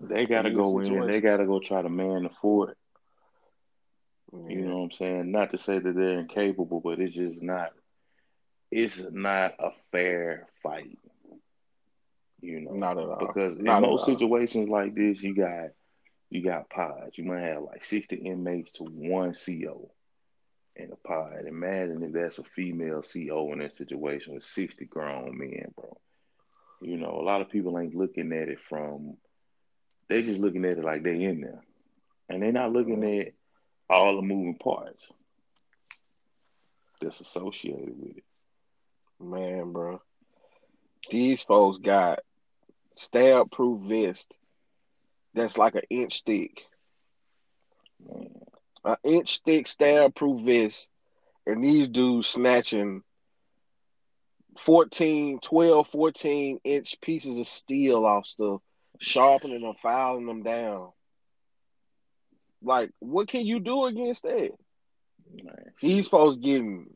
[0.00, 1.06] They got to go in.
[1.06, 2.76] They got to go try to man the fort.
[4.32, 4.38] Yeah.
[4.38, 4.68] You mm-hmm.
[4.68, 5.30] know what I'm saying?
[5.30, 7.72] Not to say that they're incapable, but it's just not.
[8.70, 10.98] It's not a fair fight.
[12.40, 13.18] You know, not at all.
[13.18, 15.70] Because not in most situations like this, you got
[16.30, 17.16] you got pods.
[17.16, 19.90] You might have like 60 inmates to one CO
[20.76, 21.46] in a pod.
[21.46, 25.96] Imagine if that's a female CO in that situation with 60 grown men, bro.
[26.80, 29.16] You know, a lot of people ain't looking at it from
[30.08, 31.62] they just looking at it like they in there.
[32.28, 33.32] And they're not looking at
[33.88, 35.04] all the moving parts
[37.00, 38.24] that's associated with it.
[39.20, 40.00] Man, bro.
[41.10, 42.20] These folks got
[42.94, 44.36] stab proof vest
[45.34, 46.64] that's like an inch thick.
[48.86, 50.88] An inch thick stab proof vest,
[51.46, 53.02] and these dudes snatching
[54.58, 58.62] 14, 12, 14 inch pieces of steel off stuff,
[59.00, 60.90] sharpening them, filing them down.
[62.62, 64.50] Like, what can you do against that?
[65.42, 65.54] Man.
[65.82, 66.86] These folks getting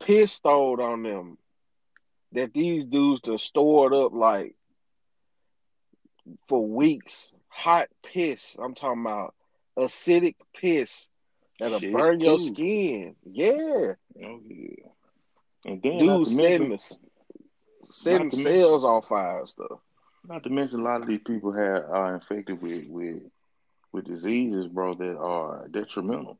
[0.00, 1.36] pissed on them
[2.32, 4.54] that these dudes just stored up like
[6.48, 8.56] for weeks hot piss.
[8.62, 9.34] I'm talking about
[9.78, 11.08] acidic piss
[11.58, 13.16] that'll Shit burn your skin.
[13.24, 13.94] Yeah.
[14.24, 14.86] Oh yeah.
[15.64, 16.96] And then dude setting mention,
[17.82, 19.78] setting cells on fire and stuff.
[20.28, 23.22] Not to mention a lot of these people have are infected with with
[23.92, 26.38] with diseases, bro, that are detrimental.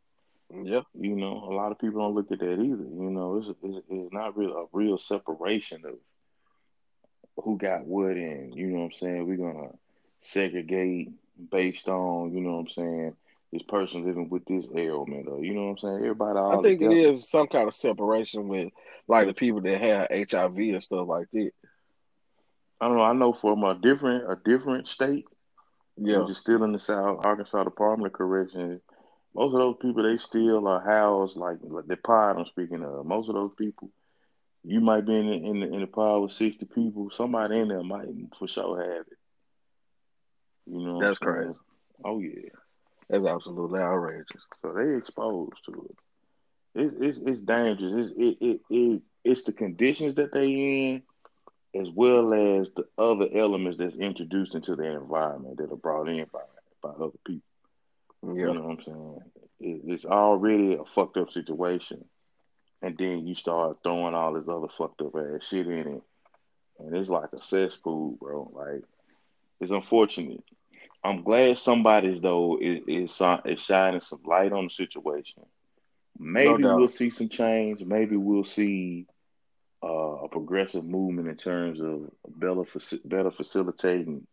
[0.54, 2.60] Yeah, you know, a lot of people don't look at that either.
[2.60, 5.94] You know, it's it's, it's not really a real separation of
[7.42, 8.52] who got what in.
[8.54, 9.26] You know what I'm saying?
[9.26, 9.70] We're gonna
[10.20, 11.10] segregate
[11.50, 13.16] based on, you know what I'm saying,
[13.52, 15.96] this person living with this ailment or you know what I'm saying?
[15.96, 16.96] Everybody I think together.
[16.96, 18.72] it is some kind of separation with
[19.08, 21.50] like the people that have HIV and stuff like that.
[22.80, 25.26] I don't know, I know from a different a different state,
[25.96, 28.80] yeah, which is still in the South, Arkansas Department of Corrections.
[29.34, 33.04] Most of those people they still are housed like, like the pod I'm speaking of.
[33.04, 33.90] Most of those people
[34.64, 37.10] you might be in the, in the, in the pod with sixty people.
[37.14, 38.06] Somebody in there might
[38.38, 39.18] for sure have it.
[40.66, 41.58] You know, that's crazy.
[42.04, 42.48] Oh yeah,
[43.12, 44.46] that's absolutely outrageous.
[44.62, 45.96] So they exposed to it.
[46.74, 48.10] It's it's, it's dangerous.
[48.16, 51.02] It's it, it it it's the conditions that they in,
[51.74, 56.26] as well as the other elements that's introduced into the environment that are brought in
[56.32, 56.40] by
[56.82, 57.42] by other people.
[58.24, 58.36] Yep.
[58.36, 59.18] You know what I'm saying?
[59.60, 62.06] It, it's already a fucked up situation,
[62.80, 66.02] and then you start throwing all this other fucked up ass shit in it,
[66.78, 68.50] and it's like a cesspool, bro.
[68.54, 68.84] Like
[69.60, 70.42] it's unfortunate.
[71.04, 75.42] I'm glad somebody's though is is, is shining some light on the situation.
[76.18, 77.82] Maybe no we'll see some change.
[77.82, 79.06] Maybe we'll see
[79.82, 82.64] uh, a progressive movement in terms of better
[83.04, 84.26] better facilitating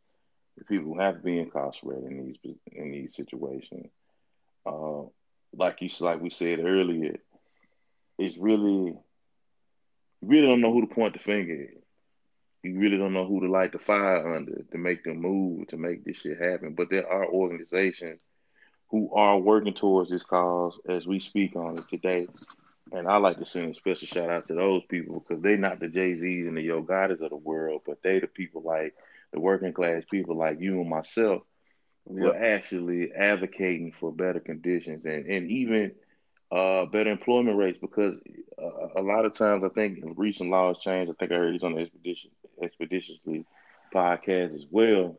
[0.57, 3.89] the people who have to be incarcerated in these in these situations.
[4.65, 5.03] Uh,
[5.53, 7.17] like you like we said earlier,
[8.19, 8.95] it's really
[10.21, 11.83] really don't know who to point the finger at
[12.63, 15.77] you really don't know who to light the fire under to make them move to
[15.77, 16.73] make this shit happen.
[16.73, 18.19] But there are organizations
[18.89, 22.27] who are working towards this cause as we speak on it today.
[22.91, 25.79] And I like to send a special shout out to those people because they're not
[25.79, 28.95] the Jay Z's and the Yo Gottis of the world, but they the people like
[29.31, 31.43] the working class people like you and myself
[32.07, 35.91] who are actually advocating for better conditions and, and even
[36.51, 38.15] uh, better employment rates because
[38.57, 41.11] uh, a lot of times I think recent laws changed.
[41.11, 42.31] I think I heard he's on the expedition
[42.61, 43.45] expeditiously
[43.93, 45.17] podcast as well.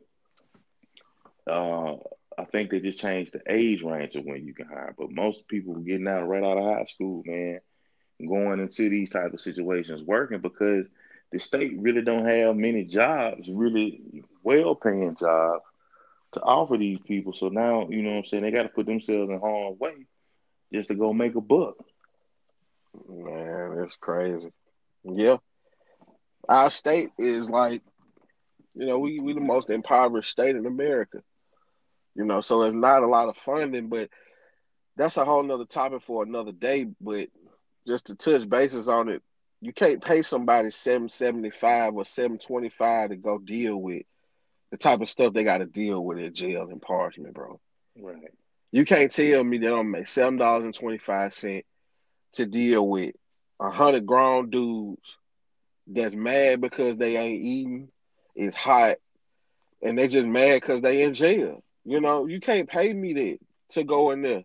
[1.46, 1.96] Uh,
[2.38, 4.94] I think they just changed the age range of when you can hire.
[4.96, 7.60] But most people getting out right out of high school, man,
[8.26, 10.86] going into these type of situations working because
[11.32, 15.64] the state really don't have many jobs, really well paying jobs
[16.32, 17.32] to offer these people.
[17.32, 20.06] So now, you know what I'm saying, they got to put themselves in harm's way
[20.72, 21.76] just to go make a buck.
[23.08, 24.52] Man, it's crazy.
[25.04, 25.36] Yeah.
[26.48, 27.82] Our state is like,
[28.74, 31.22] you know, we we the most impoverished state in America.
[32.14, 34.10] You know, so it's not a lot of funding, but
[34.96, 36.86] that's a whole nother topic for another day.
[37.00, 37.28] But
[37.86, 39.22] just to touch bases on it,
[39.60, 44.02] you can't pay somebody seven seventy five or seven twenty five to go deal with
[44.70, 47.60] the type of stuff they got to deal with at jail and Parchman, bro.
[48.00, 48.32] Right.
[48.72, 51.64] You can't tell me they don't make seven dollars and twenty five cent
[52.32, 53.14] to deal with
[53.60, 55.16] a hundred grown dudes
[55.86, 57.88] that's mad because they ain't eating,
[58.34, 58.96] it's hot,
[59.82, 61.62] and they just mad because they in jail.
[61.84, 63.38] You know, you can't pay me that
[63.70, 64.44] to go in there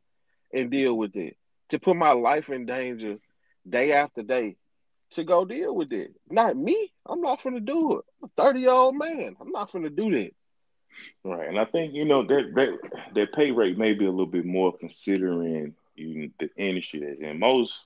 [0.53, 1.36] and deal with it,
[1.69, 3.17] to put my life in danger
[3.67, 4.55] day after day
[5.11, 6.11] to go deal with it.
[6.29, 6.91] Not me.
[7.05, 8.05] I'm not gonna do it.
[8.21, 9.36] I'm a 30 year old man.
[9.39, 10.31] I'm not gonna do that.
[11.23, 11.47] Right.
[11.47, 14.45] And I think, you know, that that that pay rate may be a little bit
[14.45, 17.39] more considering you the industry that's in.
[17.39, 17.86] Most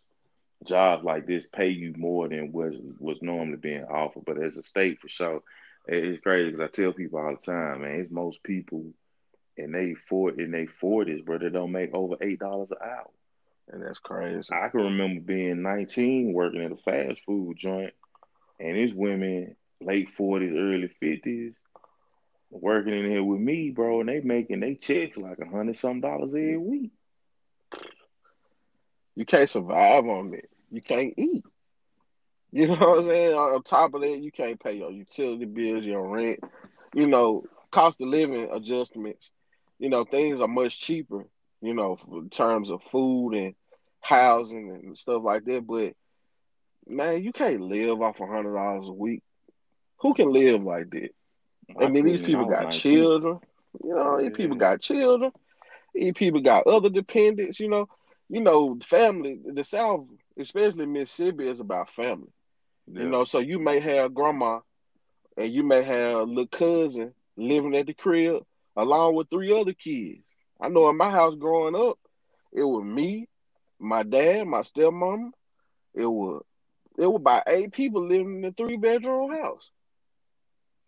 [0.65, 4.25] jobs like this pay you more than was was normally being offered.
[4.25, 5.41] But as a state for sure,
[5.87, 8.85] it's crazy because I tell people all the time, man, it's most people
[9.57, 13.09] in they four in they forties, bro, they don't make over eight dollars an hour.
[13.71, 14.51] And that's crazy.
[14.51, 17.93] I can remember being 19 working at a fast food joint,
[18.59, 21.53] and it's women late 40s, early 50s
[22.51, 26.01] working in here with me, bro, and they making they checks like a hundred some
[26.01, 26.65] dollars every mm.
[26.65, 26.91] week.
[29.19, 30.49] You can't survive on it.
[30.71, 31.43] You can't eat.
[32.53, 33.33] You know what I'm saying?
[33.33, 36.39] On top of that, you can't pay your utility bills, your rent,
[36.95, 39.31] you know, cost of living adjustments.
[39.77, 41.25] You know, things are much cheaper,
[41.61, 43.55] you know, in terms of food and
[43.99, 45.67] housing and stuff like that.
[45.67, 45.95] But
[46.87, 49.21] man, you can't live off a hundred dollars a week.
[49.97, 51.09] Who can live like that?
[51.77, 53.39] I, I mean, these people got children.
[53.83, 54.29] You know, yeah.
[54.29, 55.33] these people got children.
[55.93, 57.59] These people got other dependents.
[57.59, 57.89] You know,
[58.29, 59.39] you know, family.
[59.43, 60.05] The South,
[60.37, 62.31] especially Mississippi, is about family.
[62.91, 63.03] Yeah.
[63.03, 64.59] You know, so you may have grandma,
[65.37, 68.43] and you may have a little cousin living at the crib
[68.75, 70.21] along with three other kids.
[70.61, 71.97] I know in my house growing up,
[72.51, 73.27] it was me,
[73.79, 75.31] my dad, my stepmom.
[75.93, 76.43] It was
[76.97, 79.71] it was about eight people living in a three bedroom house.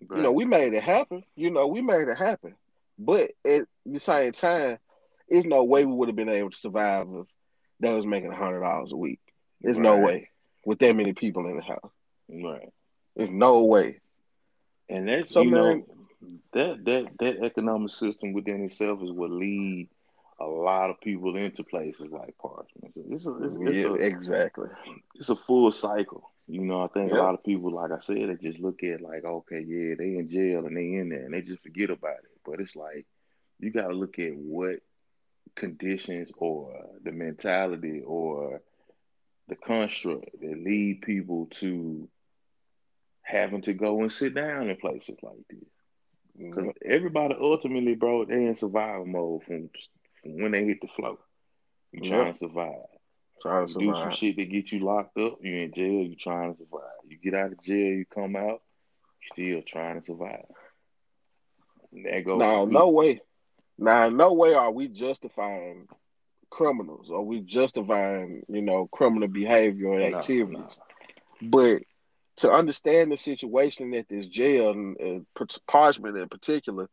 [0.08, 0.18] Right.
[0.18, 1.24] You know, we made it happen.
[1.36, 2.56] You know, we made it happen.
[2.98, 4.78] But at the same time,
[5.32, 7.28] there's no way we would have been able to survive if
[7.80, 9.22] that was making hundred dollars a week.
[9.62, 9.84] There's right.
[9.84, 10.30] no way
[10.66, 11.92] with that many people in the house.
[12.30, 12.70] Right.
[13.16, 14.02] There's no way.
[14.90, 15.86] And that's so you man, know
[16.54, 19.90] that that that economic system within itself is what lead
[20.40, 22.94] a lot of people into places like Parchman.
[22.94, 24.70] So it's a, it's, it's yeah, a, exactly.
[25.16, 26.30] It's a full cycle.
[26.48, 27.20] You know, I think yep.
[27.20, 30.18] a lot of people, like I said, they just look at like, okay, yeah, they
[30.18, 32.42] in jail and they in there, and they just forget about it.
[32.44, 33.06] But it's like
[33.60, 34.80] you got to look at what
[35.56, 36.74] conditions or
[37.04, 38.62] the mentality or
[39.48, 42.08] the construct that lead people to
[43.22, 45.60] having to go and sit down in places like this.
[46.38, 46.92] Because mm-hmm.
[46.92, 49.70] everybody ultimately, bro, they in survival mode from,
[50.22, 51.18] from when they hit the floor.
[51.92, 52.34] You trying yep.
[52.36, 52.72] to survive.
[53.42, 53.96] Trying to survive.
[53.96, 55.40] do some shit that get you locked up.
[55.42, 56.04] You in jail.
[56.04, 56.90] You trying to survive.
[57.08, 57.94] You get out of jail.
[57.94, 58.62] You come out.
[59.34, 60.46] Still trying to survive.
[61.92, 62.40] And there goes.
[62.40, 63.22] Now, no way.
[63.82, 65.88] Now, in no way are we justifying
[66.52, 70.80] criminals or we justifying, you know, criminal behavior and activities.
[71.42, 71.50] No, no.
[71.50, 71.84] But
[72.38, 75.26] to understand the situation at this jail and,
[75.68, 76.90] Parchman in particular,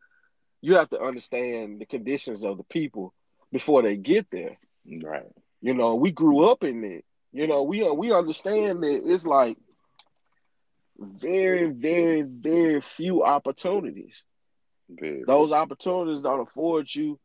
[0.62, 3.12] you have to understand the conditions of the people
[3.53, 4.57] before they get there.
[5.03, 5.26] Right.
[5.61, 7.05] You know, we grew up in it.
[7.32, 9.59] You know, we we understand that it's like
[10.99, 14.24] very, very, very few opportunities.
[14.89, 17.18] Very Those opportunities don't afford you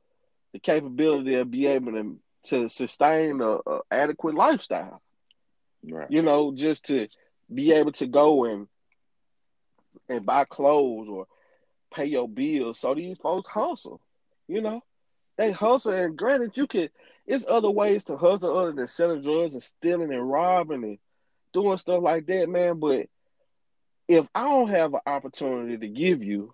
[0.52, 5.02] the capability of be able to to sustain a, a adequate lifestyle.
[5.88, 6.12] Right.
[6.12, 7.08] You know, just to
[7.54, 8.68] be able to go and
[10.10, 11.28] and buy clothes or
[11.94, 12.80] pay your bills.
[12.80, 14.02] So these folks hustle.
[14.48, 14.82] You know,
[15.38, 16.90] they hustle, and granted, you can
[17.26, 20.98] it's other ways to hustle other than selling drugs and stealing and robbing and
[21.54, 22.80] doing stuff like that, man.
[22.80, 23.08] But
[24.08, 26.54] if I don't have an opportunity to give you,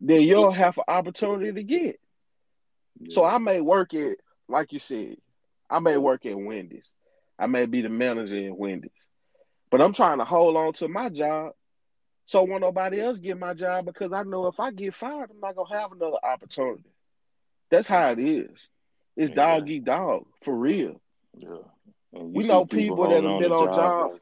[0.00, 2.00] then you'll have an opportunity to get.
[3.00, 3.14] Yeah.
[3.14, 4.16] So I may work at,
[4.48, 5.16] like you said,
[5.70, 6.92] I may work at Wendy's.
[7.38, 8.90] I may be the manager at Wendy's.
[9.70, 11.52] But I'm trying to hold on to my job
[12.26, 15.40] so won't nobody else get my job because I know if I get fired, I'm
[15.40, 16.90] not gonna have another opportunity.
[17.70, 18.68] That's how it is.
[19.16, 19.36] It's yeah.
[19.36, 21.00] dog eat dog for real.
[21.36, 21.56] Yeah.
[22.12, 24.20] We know people, people that have been on jobs.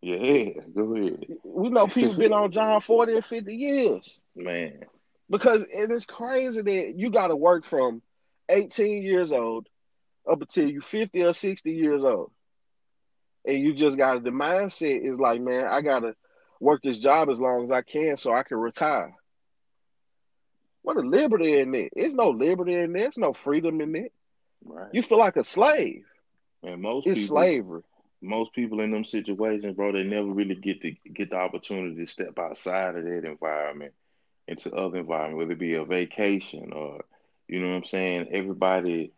[0.00, 1.26] Yeah, go ahead.
[1.44, 4.18] We know people been on job 40 or 50 years.
[4.34, 4.84] Man.
[5.32, 8.02] Because it is crazy that you got to work from
[8.50, 9.66] 18 years old
[10.30, 12.30] up until you 50 or 60 years old.
[13.46, 16.14] And you just got the mindset is like, man, I got to
[16.60, 19.14] work this job as long as I can so I can retire.
[20.82, 21.92] What a liberty in it.
[21.96, 23.04] There's no liberty in there.
[23.04, 24.12] There's no freedom in it.
[24.62, 24.90] Right.
[24.92, 26.04] You feel like a slave.
[26.62, 27.82] And most it's people, slavery.
[28.20, 32.06] Most people in them situations, bro, they never really get to get the opportunity to
[32.06, 33.94] step outside of that environment
[34.48, 37.04] into other environment, whether it be a vacation or
[37.48, 38.28] you know what I'm saying.
[38.32, 39.12] Everybody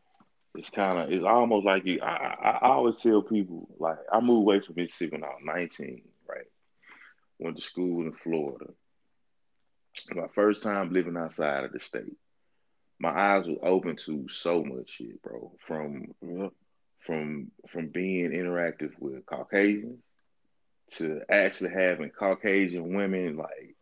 [0.57, 2.01] is kind of it's almost like you.
[2.03, 5.43] I, I, I always tell people like I moved away from Mississippi when I was
[5.45, 6.47] 19, right?
[7.39, 8.73] Went to school in Florida.
[10.11, 12.17] My first time living outside of the state.
[12.99, 15.53] My eyes were open to so much shit, bro.
[15.67, 16.15] From
[17.01, 20.01] from from being interactive with Caucasians
[20.93, 23.74] to actually having Caucasian women like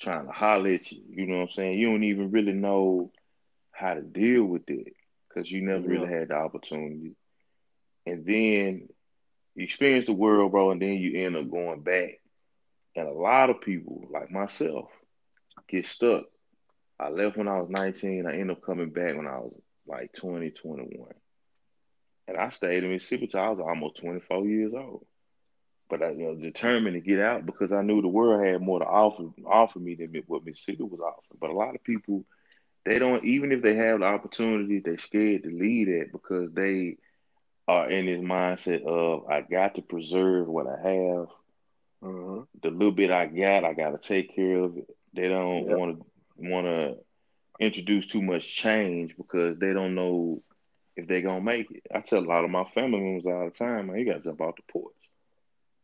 [0.00, 1.02] trying to holler at you.
[1.10, 1.78] You know what I'm saying?
[1.78, 3.12] You don't even really know
[3.72, 4.94] how to deal with it
[5.28, 7.14] because you never really had the opportunity.
[8.06, 8.88] And then
[9.54, 12.20] you experience the world, bro, and then you end up going back.
[12.96, 14.88] And a lot of people, like myself,
[15.68, 16.24] get stuck.
[16.98, 18.26] I left when I was 19.
[18.26, 19.52] I ended up coming back when I was
[19.86, 21.10] like 20, 21.
[22.26, 25.06] And I stayed in Mississippi till I was almost 24 years old.
[25.88, 28.78] But I, you know, determined to get out because I knew the world had more
[28.78, 31.38] to offer offer me than what Mississippi was offering.
[31.40, 32.24] But a lot of people,
[32.84, 36.98] they don't even if they have the opportunity, they're scared to leave it because they
[37.66, 41.26] are in this mindset of I got to preserve what I have.
[42.02, 42.40] Mm-hmm.
[42.62, 44.88] The little bit I got, I got to take care of it.
[45.14, 46.96] They don't want to want to
[47.58, 50.42] introduce too much change because they don't know
[50.96, 51.82] if they're gonna make it.
[51.94, 54.40] I tell a lot of my family members all the time, man, you gotta jump
[54.40, 54.94] off the porch.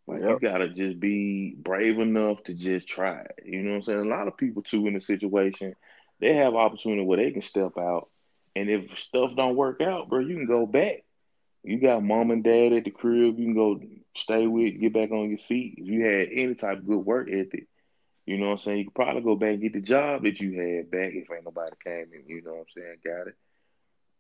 [0.07, 0.31] Like yep.
[0.31, 3.45] you gotta just be brave enough to just try it.
[3.45, 3.99] You know what I'm saying?
[4.01, 5.75] A lot of people too in the situation,
[6.21, 8.09] they have opportunity where they can step out,
[8.55, 11.05] and if stuff don't work out, bro, you can go back.
[11.63, 13.39] You got mom and dad at the crib.
[13.39, 13.81] You can go
[14.15, 15.77] stay with, get back on your feet.
[15.79, 17.67] If you had any type of good work ethic,
[18.27, 18.79] you know what I'm saying.
[18.79, 21.45] You could probably go back and get the job that you had back if ain't
[21.45, 22.25] nobody came in.
[22.27, 22.97] You know what I'm saying?
[23.05, 23.37] Got it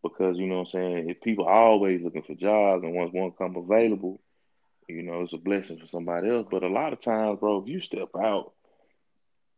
[0.05, 1.11] because you know what I'm saying.
[1.11, 4.21] If people are always looking for jobs and once one come available,
[4.89, 6.47] you know it's a blessing for somebody else.
[6.51, 8.53] But a lot of times, bro, if you step out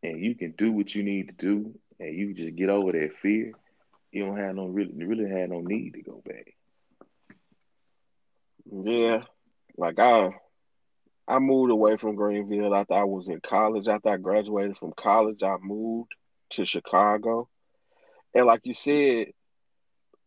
[0.02, 3.14] and you can do what you need to do, and you just get over that
[3.16, 3.52] fear,
[4.12, 6.54] you don't have no really you really have no need to go back.
[8.70, 9.22] Yeah,
[9.76, 10.30] like I
[11.28, 13.88] I moved away from Greenville after I was in college.
[13.88, 16.12] After I graduated from college, I moved
[16.50, 17.48] to Chicago.
[18.34, 19.28] And like you said,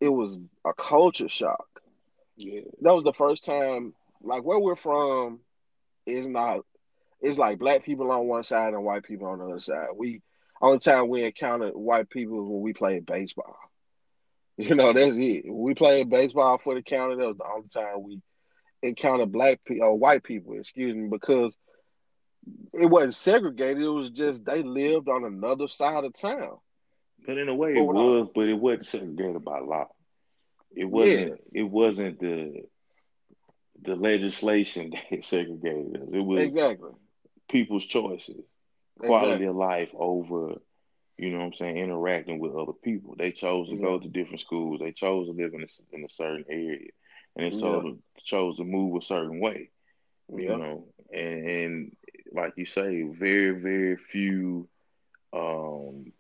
[0.02, 1.68] it was a culture shock.
[2.36, 2.62] Yeah.
[2.82, 5.40] That was the first time, like where we're from,
[6.06, 6.62] is not.
[7.22, 9.88] It's like black people on one side and white people on the other side.
[9.96, 10.22] We
[10.62, 13.56] only time we encountered white people when we played baseball.
[14.62, 15.46] You know, that's it.
[15.46, 18.22] When we played baseball for the county, that was the only time we
[18.84, 21.56] encountered black people or white people, excuse me, because
[22.74, 23.82] it wasn't segregated.
[23.82, 26.58] It was just they lived on another side of town.
[27.26, 29.88] But in a way, it was, but it wasn't segregated by law.
[30.76, 31.40] It wasn't.
[31.54, 31.62] Yeah.
[31.62, 32.64] It wasn't the
[33.84, 36.10] the legislation that segregated us.
[36.12, 36.92] It was exactly
[37.50, 38.46] people's choices,
[39.00, 39.48] quality exactly.
[39.48, 40.54] of life over,
[41.18, 43.16] you know what I'm saying, interacting with other people.
[43.18, 43.82] They chose to yeah.
[43.82, 44.80] go to different schools.
[44.80, 46.90] They chose to live in a, in a certain area,
[47.36, 47.92] and they yeah.
[48.24, 49.72] chose to move a certain way.
[50.32, 51.98] You know, and, and
[52.32, 54.70] like you say, very very few
[55.34, 56.14] um,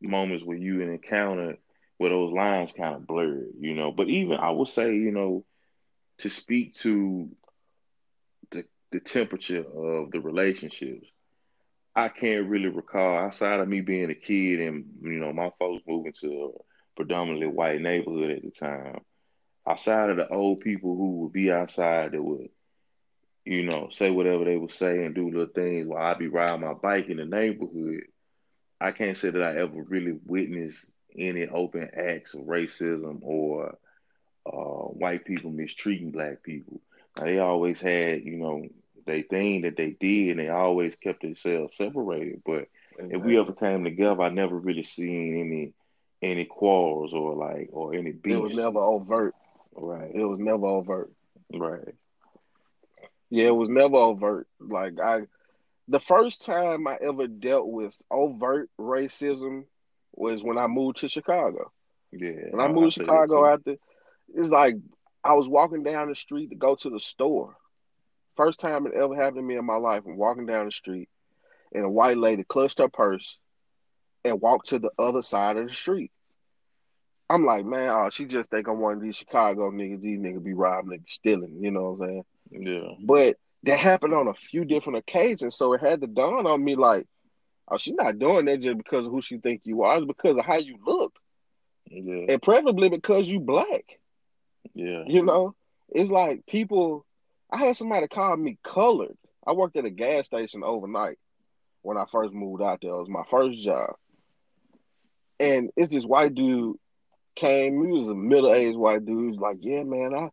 [0.00, 1.56] moments where you encounter
[1.98, 3.90] where those lines kind of blurred, you know.
[3.90, 5.44] But even I would say, you know,
[6.18, 7.28] to speak to
[8.50, 11.06] the the temperature of the relationships,
[11.94, 15.82] I can't really recall outside of me being a kid and you know my folks
[15.86, 16.62] moving to a
[16.96, 19.00] predominantly white neighborhood at the time.
[19.66, 22.50] Outside of the old people who would be outside that would,
[23.44, 26.60] you know, say whatever they would say and do little things while I'd be riding
[26.60, 28.04] my bike in the neighborhood.
[28.80, 30.84] I can't say that I ever really witnessed
[31.18, 33.76] any open acts of racism or
[34.46, 36.80] uh, white people mistreating black people.
[37.16, 38.66] Now, they always had, you know,
[39.06, 42.42] they thing that they did, and they always kept themselves separated.
[42.44, 43.16] But exactly.
[43.16, 45.72] if we ever came together, I never really seen any
[46.22, 48.14] any quarrels or like or any.
[48.24, 49.34] It was never overt.
[49.74, 50.10] Right.
[50.14, 51.12] It was never overt.
[51.52, 51.94] Right.
[53.30, 54.48] Yeah, it was never overt.
[54.60, 55.22] Like I
[55.88, 59.64] the first time I ever dealt with overt racism
[60.12, 61.70] was when I moved to Chicago.
[62.12, 62.50] Yeah.
[62.50, 63.76] When I moved to Chicago after,
[64.34, 64.76] it's like
[65.24, 67.56] I was walking down the street to go to the store.
[68.36, 70.02] First time it ever happened to me in my life.
[70.06, 71.08] I'm walking down the street
[71.72, 73.38] and a white lady clutched her purse
[74.24, 76.10] and walked to the other side of the street.
[77.28, 80.00] I'm like, man, oh, she just think I'm one of these Chicago niggas.
[80.00, 81.58] These niggas be robbing, niggas stealing.
[81.60, 82.66] You know what I'm saying?
[82.66, 82.94] Yeah.
[83.04, 86.76] But that happened on a few different occasions, so it had to dawn on me
[86.76, 87.06] like,
[87.68, 89.96] oh, she's not doing that just because of who she think you are.
[89.96, 91.14] It's because of how you look,
[91.90, 92.26] Yeah.
[92.28, 93.98] and preferably because you black.
[94.74, 95.04] Yeah.
[95.06, 95.54] You know,
[95.88, 97.04] it's like people.
[97.50, 99.16] I had somebody call me colored.
[99.46, 101.18] I worked at a gas station overnight
[101.82, 102.90] when I first moved out there.
[102.90, 103.94] It was my first job,
[105.38, 106.76] and it's this white dude
[107.36, 107.84] came.
[107.84, 109.32] He was a middle aged white dude.
[109.32, 110.30] He's like, "Yeah, man, I."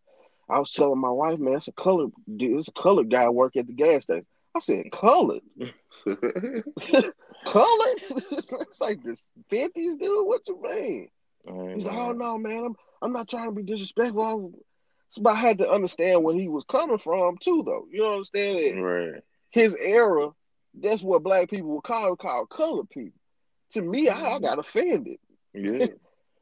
[0.49, 3.55] I was telling my wife, man, it's a colored, dude, it's a colored guy work
[3.55, 4.25] at the gas station.
[4.53, 5.41] I said, colored,
[6.05, 8.03] colored.
[8.29, 10.27] it's like this fifties, dude.
[10.27, 11.09] What you mean?
[11.75, 14.23] He's like, oh no, man, I'm I'm not trying to be disrespectful.
[14.23, 14.53] I was,
[15.25, 17.85] I had to understand where he was coming from too, though.
[17.91, 18.59] You know understand?
[18.59, 18.79] It?
[18.79, 19.21] Right.
[19.49, 20.29] His era,
[20.73, 23.19] that's what black people would call call colored people.
[23.71, 25.19] To me, I, I got offended.
[25.53, 25.87] Yeah.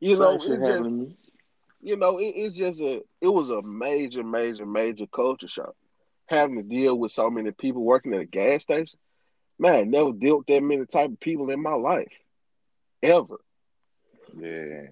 [0.04, 0.96] You know, it's just
[1.80, 5.76] you know, it, it's just a it was a major, major, major culture shock.
[6.26, 9.00] Having to deal with so many people working at a gas station.
[9.60, 12.12] Man, never dealt with that many type of people in my life.
[13.04, 13.38] Ever.
[14.36, 14.88] Yeah.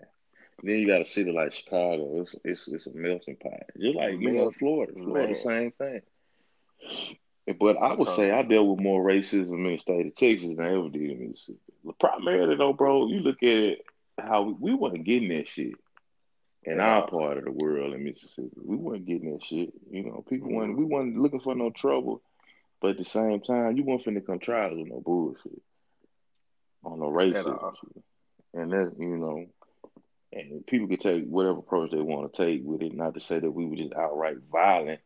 [0.63, 2.21] Then you got a city like Chicago.
[2.21, 3.63] It's it's it's a melting pot.
[3.79, 4.93] Just like you know Florida.
[4.97, 6.01] Florida, same thing.
[7.59, 10.65] But I would say I dealt with more racism in the state of Texas than
[10.65, 11.59] I ever did in Mississippi.
[11.99, 13.85] Primarily though, bro, you look at it,
[14.19, 15.73] how we, we wasn't getting that shit
[16.63, 18.49] in our part of the world in Mississippi.
[18.63, 19.73] We wasn't getting that shit.
[19.89, 22.21] You know, people weren't we wasn't looking for no trouble.
[22.81, 25.61] But at the same time, you weren't finna us with no bullshit.
[26.83, 27.73] On no racism
[28.53, 29.47] And that, you know,
[30.31, 32.93] and people could take whatever approach they want to take with it.
[32.93, 34.99] Not to say that we were just outright violent,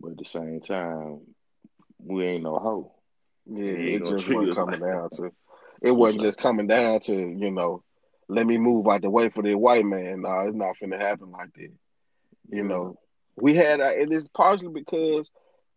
[0.00, 1.20] but at the same time,
[1.98, 2.92] we ain't no hoe.
[3.46, 5.30] Yeah, it gonna just wasn't coming like- down to
[5.82, 7.82] it wasn't just coming down to, you know,
[8.28, 10.22] let me move out the way for the white man.
[10.22, 11.72] No, it's not finna happen like that.
[12.48, 12.98] You know,
[13.36, 15.30] we had, uh, and it's partially because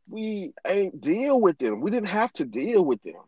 [0.07, 1.81] we ain't deal with them.
[1.81, 3.21] We didn't have to deal with them.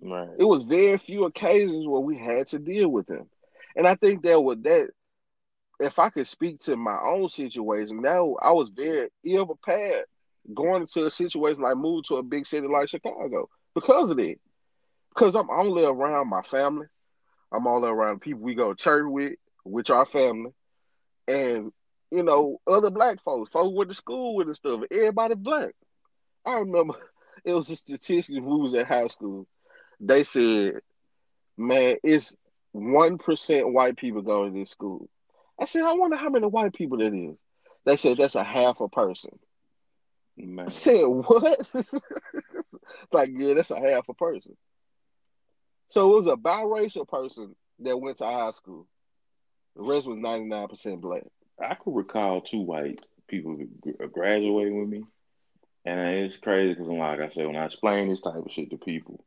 [0.00, 0.28] right?
[0.38, 3.28] It was very few occasions where we had to deal with them,
[3.78, 4.90] and I think that would that.
[5.80, 10.04] If I could speak to my own situation, now I was very ill prepared
[10.52, 14.40] going into a situation like moving to a big city like Chicago because of it.
[15.10, 16.86] Because I'm only around my family,
[17.52, 20.50] I'm only around people we go to church with, which are family,
[21.28, 21.72] and
[22.10, 24.80] you know other black folks, folks went to school with and stuff.
[24.90, 25.74] Everybody black.
[26.44, 26.94] I remember
[27.44, 29.46] it was a statistic we was at high school.
[30.00, 30.80] They said,
[31.56, 32.34] "Man, it's
[32.72, 35.08] one percent white people go to this school."
[35.58, 37.36] I said, "I wonder how many white people that is."
[37.84, 39.38] They said that's a half a person.
[40.36, 40.66] Man.
[40.66, 41.70] I said, "What?"
[43.12, 44.56] like, yeah, that's a half a person.
[45.88, 48.86] So it was a biracial person that went to high school.
[49.76, 51.24] The rest was ninety nine percent black.
[51.60, 55.04] I could recall two white people gr- graduating with me,
[55.84, 58.76] and it's crazy because, like I said, when I explain this type of shit to
[58.76, 59.24] people,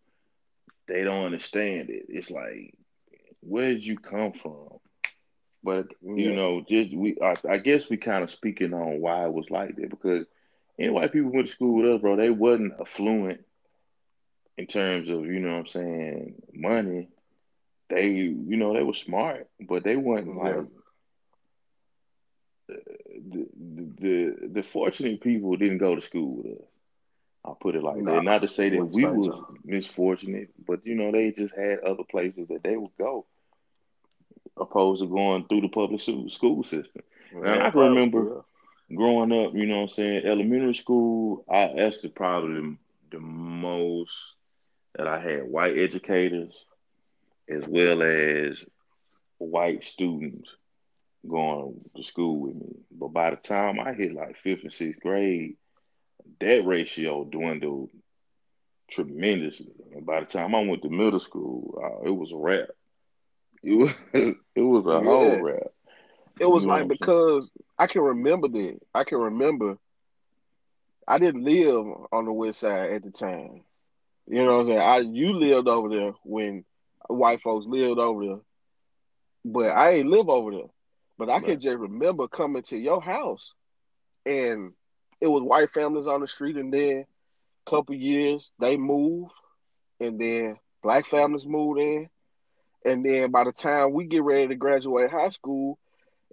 [0.88, 2.06] they don't understand it.
[2.10, 2.76] It's like,
[3.42, 4.80] where did you come from?
[5.64, 6.34] But you Yeah.
[6.34, 9.76] know, just we, I, I guess we kind of speaking on why it was like
[9.78, 10.26] that because
[10.80, 13.42] any white people went to school with us, bro, they wasn't affluent
[14.58, 17.10] in terms of you know what I'm saying money.
[17.90, 20.36] They, you know, they were smart, but they weren't Yeah.
[20.36, 20.68] like
[22.72, 22.76] uh,
[23.30, 23.48] the,
[24.00, 26.68] the the fortunate people didn't go to school with us.
[27.46, 28.22] I'll put it like that.
[28.22, 32.48] Not to say that we was misfortunate, but you know they just had other places
[32.50, 33.26] that they would go,
[34.58, 37.02] opposed to going through the public school system.
[37.34, 38.46] And I can remember-
[38.94, 42.78] Growing up, you know what I'm saying, elementary school, I that's the probably the,
[43.12, 44.12] the most
[44.96, 46.54] that I had white educators
[47.48, 48.66] as well as
[49.38, 50.50] white students
[51.26, 52.76] going to school with me.
[52.92, 55.56] But by the time I hit like fifth and sixth grade,
[56.42, 57.92] that ratio dwindled
[58.90, 59.72] tremendously.
[59.96, 62.68] And by the time I went to middle school, uh, it was a wrap.
[63.64, 63.94] It was
[64.56, 65.02] it was a Yeah.
[65.02, 65.72] whole wrap.
[66.40, 67.12] It was You like what I'm saying?
[67.12, 68.80] because I can remember that.
[68.94, 69.78] I can remember
[71.08, 73.64] I didn't live on the west side at the time.
[74.28, 74.80] You know what I'm saying?
[74.80, 76.66] I you lived over there when
[77.08, 78.40] white folks lived over there.
[79.46, 80.70] But I ain't live over there.
[81.18, 83.54] But I can just remember coming to your house
[84.26, 84.74] and
[85.22, 87.06] it was white families on the street and then
[87.66, 89.32] a couple years they moved
[90.00, 92.10] and then black families moved in
[92.86, 95.78] And then by the time we get ready to graduate high school,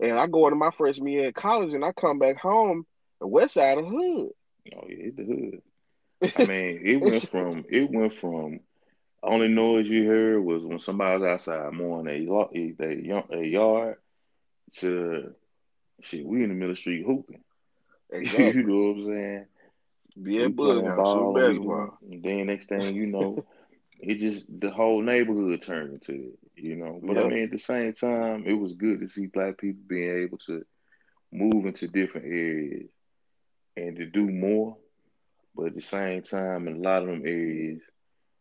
[0.00, 2.86] and I go into my freshman year in college, and I come back home,
[3.20, 4.30] the west side of the hood.
[4.76, 5.62] Oh yeah, the hood.
[6.36, 8.60] I mean, it went from it went from
[9.22, 13.96] only noise you heard was when somebody was outside mowing a, a, a yard
[14.76, 15.34] to
[16.02, 16.24] shit.
[16.24, 17.42] We in the middle of the street hooping.
[18.10, 18.62] Exactly.
[18.62, 19.46] you know what I'm saying?
[20.22, 21.98] Be a bully ball, basketball.
[22.10, 23.44] And then next thing you know,
[23.98, 26.38] it just the whole neighborhood turned into it.
[26.56, 27.26] You know, but yep.
[27.26, 30.38] I mean, at the same time, it was good to see black people being able
[30.46, 30.64] to
[31.32, 32.88] move into different areas
[33.76, 34.76] and to do more.
[35.54, 37.80] But at the same time, in a lot of them areas,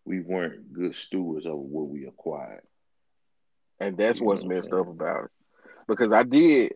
[0.05, 2.63] we weren't good stewards of what we acquired.
[3.79, 5.31] And that's you what's messed up about it.
[5.87, 6.73] Because I did,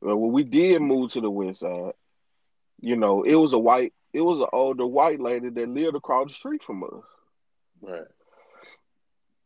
[0.00, 1.92] well, when we did move to the west side,
[2.80, 6.28] you know, it was a white, it was an older white lady that lived across
[6.28, 7.04] the street from us.
[7.82, 8.06] Right.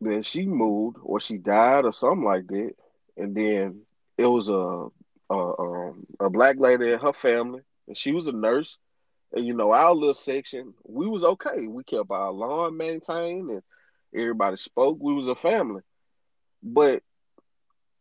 [0.00, 2.72] Then she moved, or she died, or something like that.
[3.16, 3.82] And then
[4.18, 4.88] it was a
[5.30, 8.78] a, um, a black lady and her family, and she was a nurse.
[9.32, 11.66] And you know, our little section, we was okay.
[11.66, 13.62] We kept our lawn maintained, and
[14.14, 14.98] everybody spoke.
[15.00, 15.82] We was a family,
[16.62, 17.02] but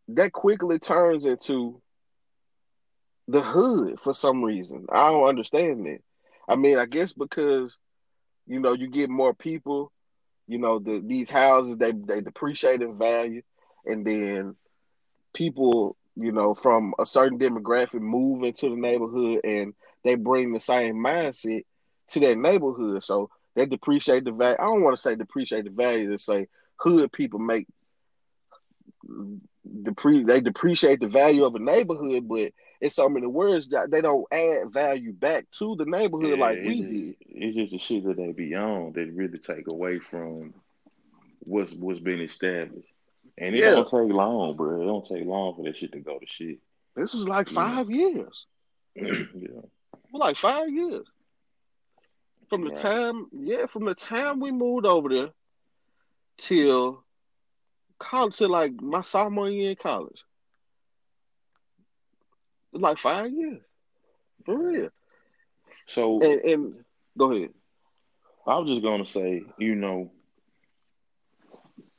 [0.08, 1.80] that quickly turns into
[3.28, 4.86] the hood for some reason.
[4.92, 6.00] I don't understand that.
[6.48, 7.76] I mean, I guess because
[8.46, 9.90] you know you get more people,
[10.46, 13.42] you know, the these houses they they depreciate in value,
[13.86, 14.56] and then
[15.34, 19.74] people, you know, from a certain demographic move into the neighborhood and
[20.04, 21.64] they bring the same mindset
[22.08, 23.04] to that neighborhood.
[23.04, 24.56] So they depreciate the value.
[24.58, 27.66] I don't want to say depreciate the value to say hood people make
[29.66, 34.00] depre they depreciate the value of a neighborhood, but it's so many words that they
[34.00, 37.14] don't add value back to the neighborhood yeah, like we just, did.
[37.20, 40.54] It's just the shit that they be on that really take away from
[41.40, 42.88] what's what's been established.
[43.38, 43.70] And it yeah.
[43.70, 44.82] don't take long, bro.
[44.82, 46.58] It don't take long for that shit to go to shit.
[46.94, 48.08] This was like five yeah.
[48.08, 48.46] years.
[48.94, 49.60] yeah.
[50.12, 51.06] like five years.
[52.48, 52.78] From the right.
[52.78, 55.30] time, yeah, from the time we moved over there
[56.36, 57.03] till
[58.04, 60.22] college, till like my sophomore year in college.
[62.72, 63.62] Like five years.
[64.44, 64.88] For real.
[65.86, 66.74] So and, and
[67.16, 67.50] go ahead.
[68.46, 70.10] I was just gonna say, you know,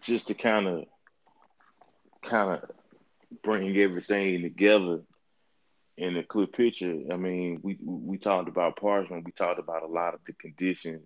[0.01, 0.85] just to kind of
[2.23, 2.71] kind of
[3.43, 5.01] bring everything together
[5.97, 6.95] in a clear picture.
[7.11, 9.23] I mean, we we talked about Parchman.
[9.23, 11.03] We talked about a lot of the conditions,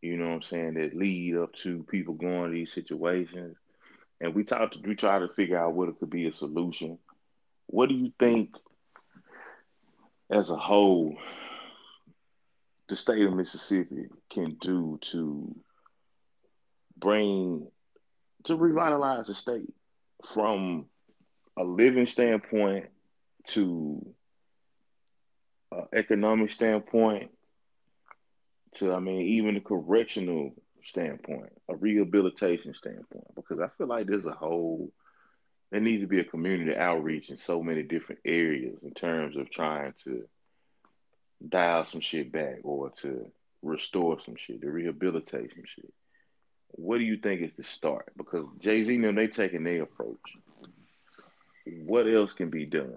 [0.00, 3.56] you know what I'm saying, that lead up to people going to these situations.
[4.20, 4.76] And we talked.
[4.84, 6.98] We try to figure out what it could be a solution.
[7.66, 8.54] What do you think,
[10.30, 11.16] as a whole,
[12.88, 15.54] the state of Mississippi can do to
[16.98, 17.66] bring
[18.44, 19.72] to revitalize the state
[20.34, 20.86] from
[21.56, 22.86] a living standpoint
[23.48, 24.14] to
[25.72, 27.30] uh, economic standpoint
[28.74, 30.54] to I mean even the correctional
[30.90, 34.92] standpoint, a rehabilitation standpoint, because I feel like there's a whole
[35.70, 39.50] there needs to be a community outreach in so many different areas in terms of
[39.50, 40.24] trying to
[41.48, 43.30] dial some shit back or to
[43.62, 45.92] restore some shit, to rehabilitate some shit.
[46.72, 48.12] What do you think is the start?
[48.16, 50.18] Because Jay Z, them they taking their approach.
[51.84, 52.92] What else can be done?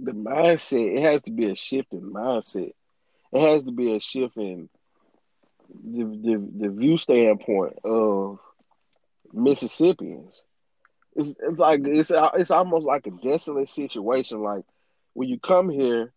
[0.00, 2.72] the mindset, it has to be a shift in mindset.
[3.32, 4.68] It has to be a shift in
[5.84, 8.38] the the, the view standpoint of
[9.32, 10.42] Mississippians.
[11.14, 14.42] It's, it's like it's it's almost like a desolate situation.
[14.42, 14.64] Like
[15.14, 16.12] when you come here,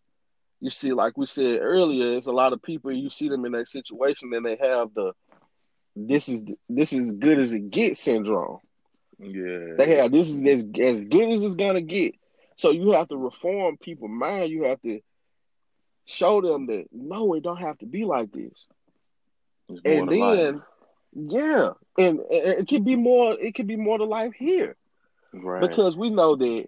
[0.60, 2.92] you see, like we said earlier, it's a lot of people.
[2.92, 5.12] You see them in that situation, and they have the
[5.94, 8.58] this is this is good as it gets syndrome.
[9.18, 12.14] Yeah, they have this is as as good as it's gonna get.
[12.56, 14.50] So you have to reform people's mind.
[14.50, 15.00] You have to
[16.06, 18.66] show them that no, it don't have to be like this.
[19.68, 20.54] And then, life.
[21.12, 23.32] yeah, and, and it could be more.
[23.32, 24.76] It could be more to life here,
[25.32, 25.60] right?
[25.60, 26.66] Because we know that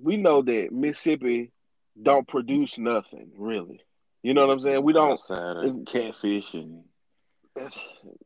[0.00, 1.52] we know that Mississippi
[2.00, 3.80] don't produce nothing really.
[4.22, 4.82] You know what I'm saying?
[4.82, 6.82] We don't Outside uh, catfish and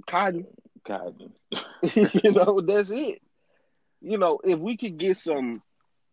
[0.07, 0.47] cotton.
[0.87, 1.33] Cotton.
[1.95, 3.21] you know, that's it.
[4.01, 5.63] You know, if we could get some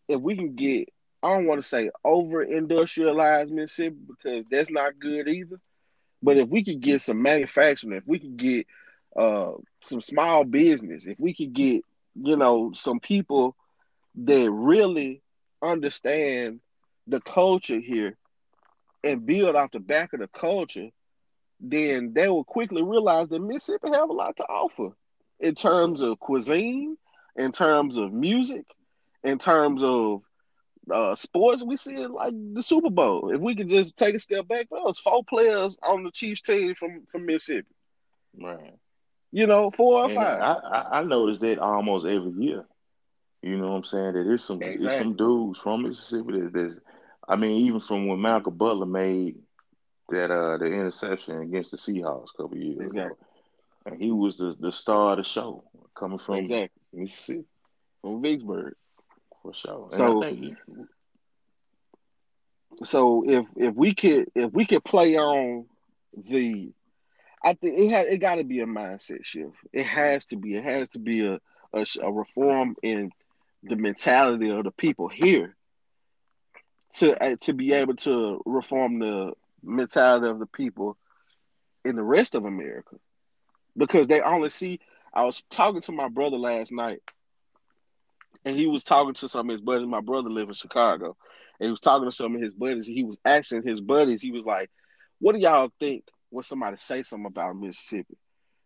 [0.07, 0.89] if we can get,
[1.23, 5.59] I don't want to say over industrialized Mississippi because that's not good either.
[6.25, 8.65] But if we could get some manufacturing, if we could get
[9.15, 9.51] uh,
[9.81, 11.83] some small business, if we could get,
[12.15, 13.55] you know, some people
[14.15, 15.21] that really
[15.61, 16.61] understand
[17.05, 18.17] the culture here
[19.03, 20.89] and build off the back of the culture,
[21.59, 24.95] then they will quickly realize that Mississippi have a lot to offer.
[25.39, 26.97] in terms of cuisine,
[27.35, 28.65] in terms of music,
[29.23, 30.23] in terms of
[30.91, 33.31] uh, sports, we see it like the Super Bowl.
[33.33, 36.41] If we could just take a step back, well, it's four players on the Chiefs
[36.41, 37.67] team from from Mississippi.
[38.39, 38.73] Right.
[39.31, 40.41] You know, four or And five.
[40.41, 42.65] I, I noticed that almost every year.
[43.41, 44.13] You know what I'm saying?
[44.13, 44.99] That there's some there's Exactly.
[45.03, 46.79] some dudes from Mississippi that there's
[47.27, 49.35] I mean, even from when Malcolm Butler made
[50.09, 53.17] that uh the interception against the Seahawks a couple years ago.
[53.85, 55.63] And he was the, the star of the show
[55.95, 56.81] coming from Exactly.
[56.93, 57.45] Mississippi
[58.01, 58.73] From Vicksburg.
[59.45, 59.89] For sure.
[59.91, 60.57] And So- think
[62.83, 65.65] So if if we could if we could play on
[66.13, 66.73] the
[67.43, 69.55] I think it had it got to be a mindset shift.
[69.71, 70.55] It has to be.
[70.55, 71.39] It has to be a,
[71.73, 73.11] a a reform in
[73.63, 75.55] the mentality of the people here
[76.95, 79.33] to uh, to be able to reform the
[79.63, 80.97] mentality of the people
[81.83, 82.97] in the rest of America
[83.77, 84.79] because they only see.
[85.13, 87.01] I was talking to my brother last night,
[88.45, 89.87] and he was talking to some of his buddies.
[89.87, 91.17] My brother lives in Chicago,
[91.59, 92.85] and he was talking to some of his buddies.
[92.85, 94.21] He was asking his buddies.
[94.21, 94.69] He was like,
[95.19, 98.17] "What do y'all think when somebody say something about Mississippi?"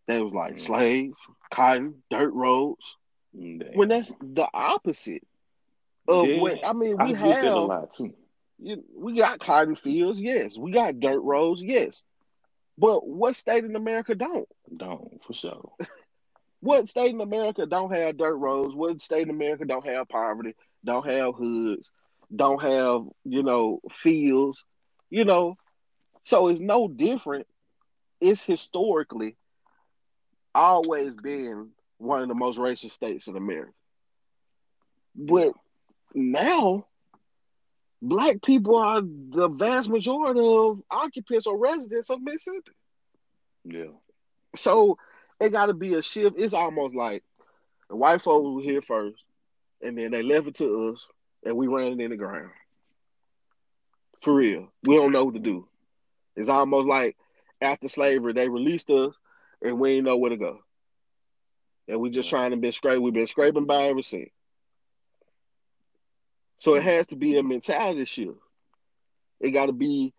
[0.06, 0.60] They was like Mm.
[0.60, 1.18] slaves,
[1.52, 2.96] cotton, dirt roads.
[3.32, 5.22] When that's the opposite
[6.08, 6.40] of Yeah.
[6.40, 6.96] what I mean.
[6.98, 8.12] We get that a lot too.
[8.58, 10.58] you, we got cotton fields, yes.
[10.58, 12.02] We got dirt roads, yes.
[12.76, 14.48] But what state in America don't?
[14.76, 15.72] Don't for sure.
[16.60, 18.74] What state in America don't have dirt roads?
[18.74, 20.54] What state in America don't have poverty?
[20.84, 21.90] Don't have hoods?
[22.34, 24.64] Don't have you know fields?
[25.08, 25.56] You know,
[26.22, 27.46] so it's no different.
[28.20, 29.36] It's historically
[30.54, 33.72] always been one of the most racist states in America.
[35.14, 35.52] But
[36.14, 36.86] now,
[38.02, 42.72] black people are the vast majority of occupants or residents of Mississippi.
[43.64, 43.92] Yeah.
[44.56, 44.98] So
[45.40, 46.36] it got to be a shift.
[46.38, 47.24] It's almost like
[47.88, 49.24] the white folks were here first,
[49.82, 51.08] and then they left it to us,
[51.44, 52.50] and we ran it in the ground.
[54.20, 55.66] For real, we don't know what to do.
[56.36, 57.16] It's almost like
[57.60, 59.14] after slavery, they released us,
[59.62, 60.60] and we ain't know where to go.
[61.88, 63.00] And we just trying to be scrape.
[63.00, 64.30] We've been scraping by ever since.
[66.58, 66.88] So it mm-hmm.
[66.88, 68.36] has to be a mentality shift.
[69.40, 70.12] It got to be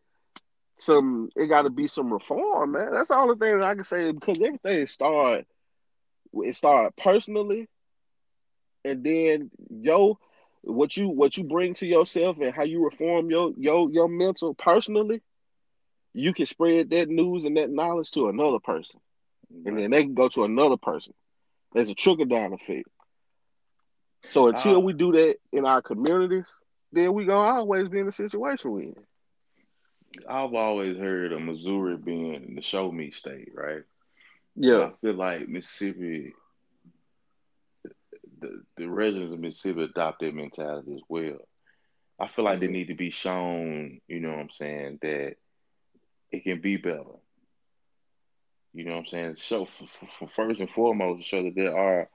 [0.78, 1.30] some.
[1.36, 2.94] It got to be some reform, man.
[2.94, 5.46] That's all the thing I can say because everything started.
[6.34, 7.68] It started personally,
[8.84, 10.18] and then yo,
[10.62, 14.54] what you what you bring to yourself and how you reform your your your mental
[14.54, 15.22] personally,
[16.14, 19.00] you can spread that news and that knowledge to another person,
[19.66, 21.14] and then they can go to another person.
[21.74, 22.88] There's a trickle down effect.
[24.30, 24.80] So until Ah.
[24.82, 26.48] we do that in our communities,
[26.92, 28.96] then we gonna always be in the situation we in.
[30.28, 33.84] I've always heard of Missouri being the show me state, right?
[34.55, 36.34] Yeah, I feel like Mississippi,
[38.39, 41.38] the, the residents of Mississippi adopt that mentality as well.
[42.20, 42.72] I feel like they Mhm.
[42.72, 45.38] need to be shown, you know what I'm saying, that
[46.32, 47.03] it can be better.
[48.74, 49.36] You know what I'm saying?
[49.36, 52.09] Show f- f- first and foremost, show that there are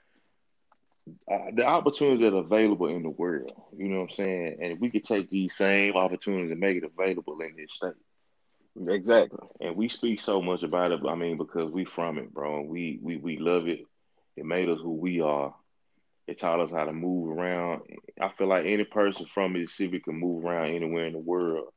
[1.31, 3.53] uh, the opportunities that are available in the world.
[3.77, 4.59] You know what I'm saying?
[4.61, 7.93] And we could take these same opportunities and make it available in this state.
[8.89, 9.39] exactly.
[9.61, 11.01] and we speak so much about it.
[11.07, 12.61] I mean, because we from it, bro.
[12.61, 13.81] And we we we love it.
[14.37, 15.55] It made us who we are.
[16.27, 17.83] It taught us how to move around.
[18.21, 21.69] I feel like any person from Mississippi can move around anywhere in the world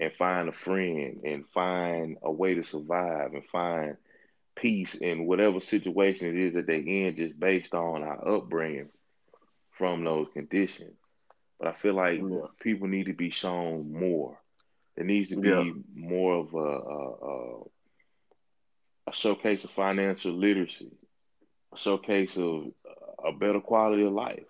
[0.00, 3.96] and find a friend and find a way to survive and find
[4.56, 8.90] peace in whatever situation it is that they in, just based on our upbringing
[9.72, 10.96] from those conditions.
[11.58, 12.46] But I feel like Yeah.
[12.60, 14.38] people need to be shown more.
[14.96, 15.64] There needs to be Yeah.
[15.94, 17.62] more of a, a, a,
[19.08, 20.90] a showcase of financial literacy,
[21.74, 22.64] a showcase of
[23.24, 24.44] a better quality of life.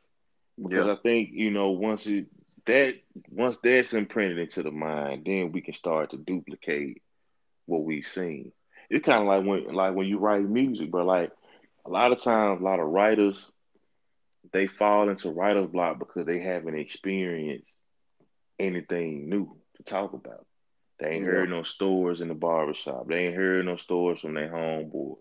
[0.63, 2.27] Because Yeah, I think you know once it
[2.67, 2.95] that
[3.31, 7.03] once that's imprinted into the mind, then we can start to duplicate
[7.67, 8.53] what we've seen.
[8.95, 11.33] It's kind of like when like when you write music, but like
[11.85, 13.51] a lot of times, a lot of writers
[14.53, 17.67] they fall into writer's block because they haven't experienced
[18.59, 20.47] anything new to talk about.
[21.01, 23.09] They ain't heard no stories in the barbershop.
[23.09, 25.17] They ain't heard no stories from their homeboy.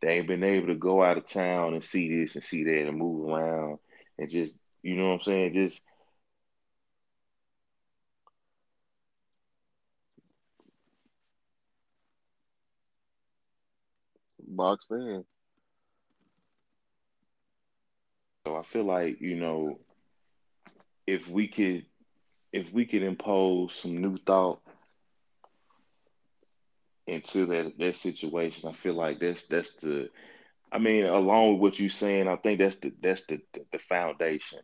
[0.00, 2.88] They ain't been able to go out of town and see this and see that
[2.88, 3.80] and move around
[4.18, 5.54] and just, you know what I'm saying?
[5.54, 5.82] Just
[14.50, 15.24] boxed in.
[18.50, 19.78] so I feel like, you know,
[21.06, 21.86] if we could
[22.52, 24.60] if we could impose some new thought
[27.06, 30.10] into that that situation, I feel like that's that's the
[30.72, 33.40] I mean, along with what you're saying, I think that's the that's the
[33.72, 34.60] the foundation.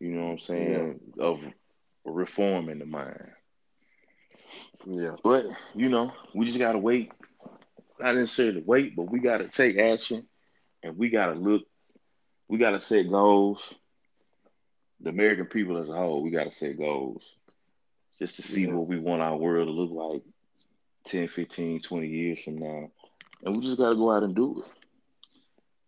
[0.00, 1.24] You know what I'm saying yeah.
[1.24, 1.40] of
[2.04, 3.30] reforming the mind.
[4.86, 5.16] Yeah.
[5.22, 7.12] But you know, we just gotta wait.
[8.04, 10.26] Not necessarily wait, but we gotta take action,
[10.82, 11.62] and we gotta look.
[12.48, 13.72] We gotta set goals.
[15.00, 17.24] The American people as a whole, we gotta set goals,
[18.18, 18.74] just to see yeah.
[18.74, 20.22] what we want our world to look like
[21.06, 22.90] 10, 15, 20 years from now.
[23.42, 24.70] And we just got to go out and do it.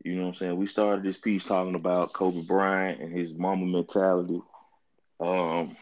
[0.02, 0.56] You know what I'm saying?
[0.56, 4.40] We started this piece talking about Kobe Bryant and his Mamba mentality.
[5.20, 5.76] Um,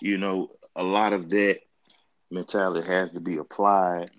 [0.00, 1.58] you know, a lot of that
[2.30, 4.10] mentality has to be applied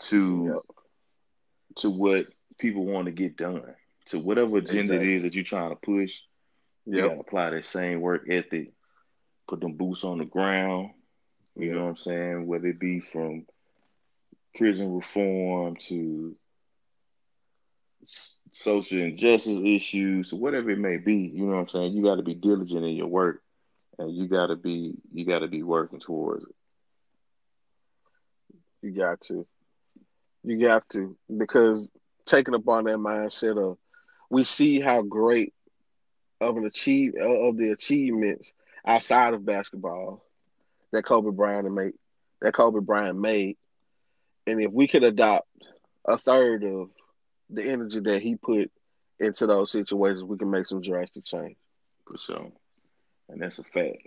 [0.00, 0.62] to
[1.76, 2.26] to what
[2.58, 3.62] people want to get done.
[4.06, 4.96] To whatever agenda exactly.
[4.96, 6.22] it is that you're trying to push,
[6.84, 6.96] yep.
[6.96, 8.72] you gotta apply that same work ethic,
[9.46, 10.90] put them boots on the ground,
[11.56, 11.76] you yep.
[11.76, 12.46] know what I'm saying?
[12.46, 13.46] Whether it be from
[14.54, 16.36] prison reform to
[18.50, 21.92] social injustice issues, whatever it may be, you know what I'm saying?
[21.92, 23.42] You got to be diligent in your work,
[23.98, 26.54] and you got to be you got to be working towards it.
[28.82, 29.46] You got to,
[30.44, 31.90] you have to, because
[32.24, 33.78] taking upon that mindset of
[34.30, 35.52] we see how great
[36.40, 38.52] of an achieve of the achievements
[38.86, 40.24] outside of basketball
[40.92, 41.92] that Kobe Bryant made
[42.40, 43.56] that Kobe Bryant made,
[44.46, 45.48] and if we could adopt
[46.06, 46.88] a third of
[47.50, 48.70] the energy that he put
[49.18, 51.56] into those situations, we can make some drastic change.
[52.06, 52.50] For sure.
[53.28, 53.98] And that's a fact.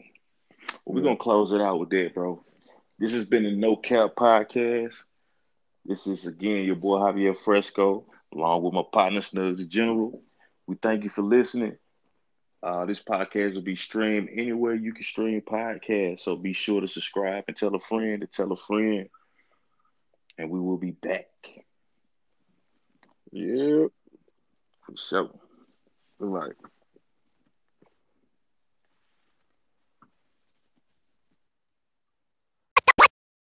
[0.86, 2.43] Well, we're gonna close it out with that, bro.
[2.97, 4.95] This has been the No Cap Podcast.
[5.86, 10.21] This is again your boy Javier Fresco, along with my partner Snugs General.
[10.67, 11.77] We thank you for listening.
[12.61, 16.21] Uh, this podcast will be streamed anywhere you can stream podcasts.
[16.21, 19.09] So be sure to subscribe and tell a friend to tell a friend.
[20.38, 21.27] And we will be back.
[23.31, 23.91] Yep.
[24.86, 25.29] For sure.
[26.19, 26.53] Right.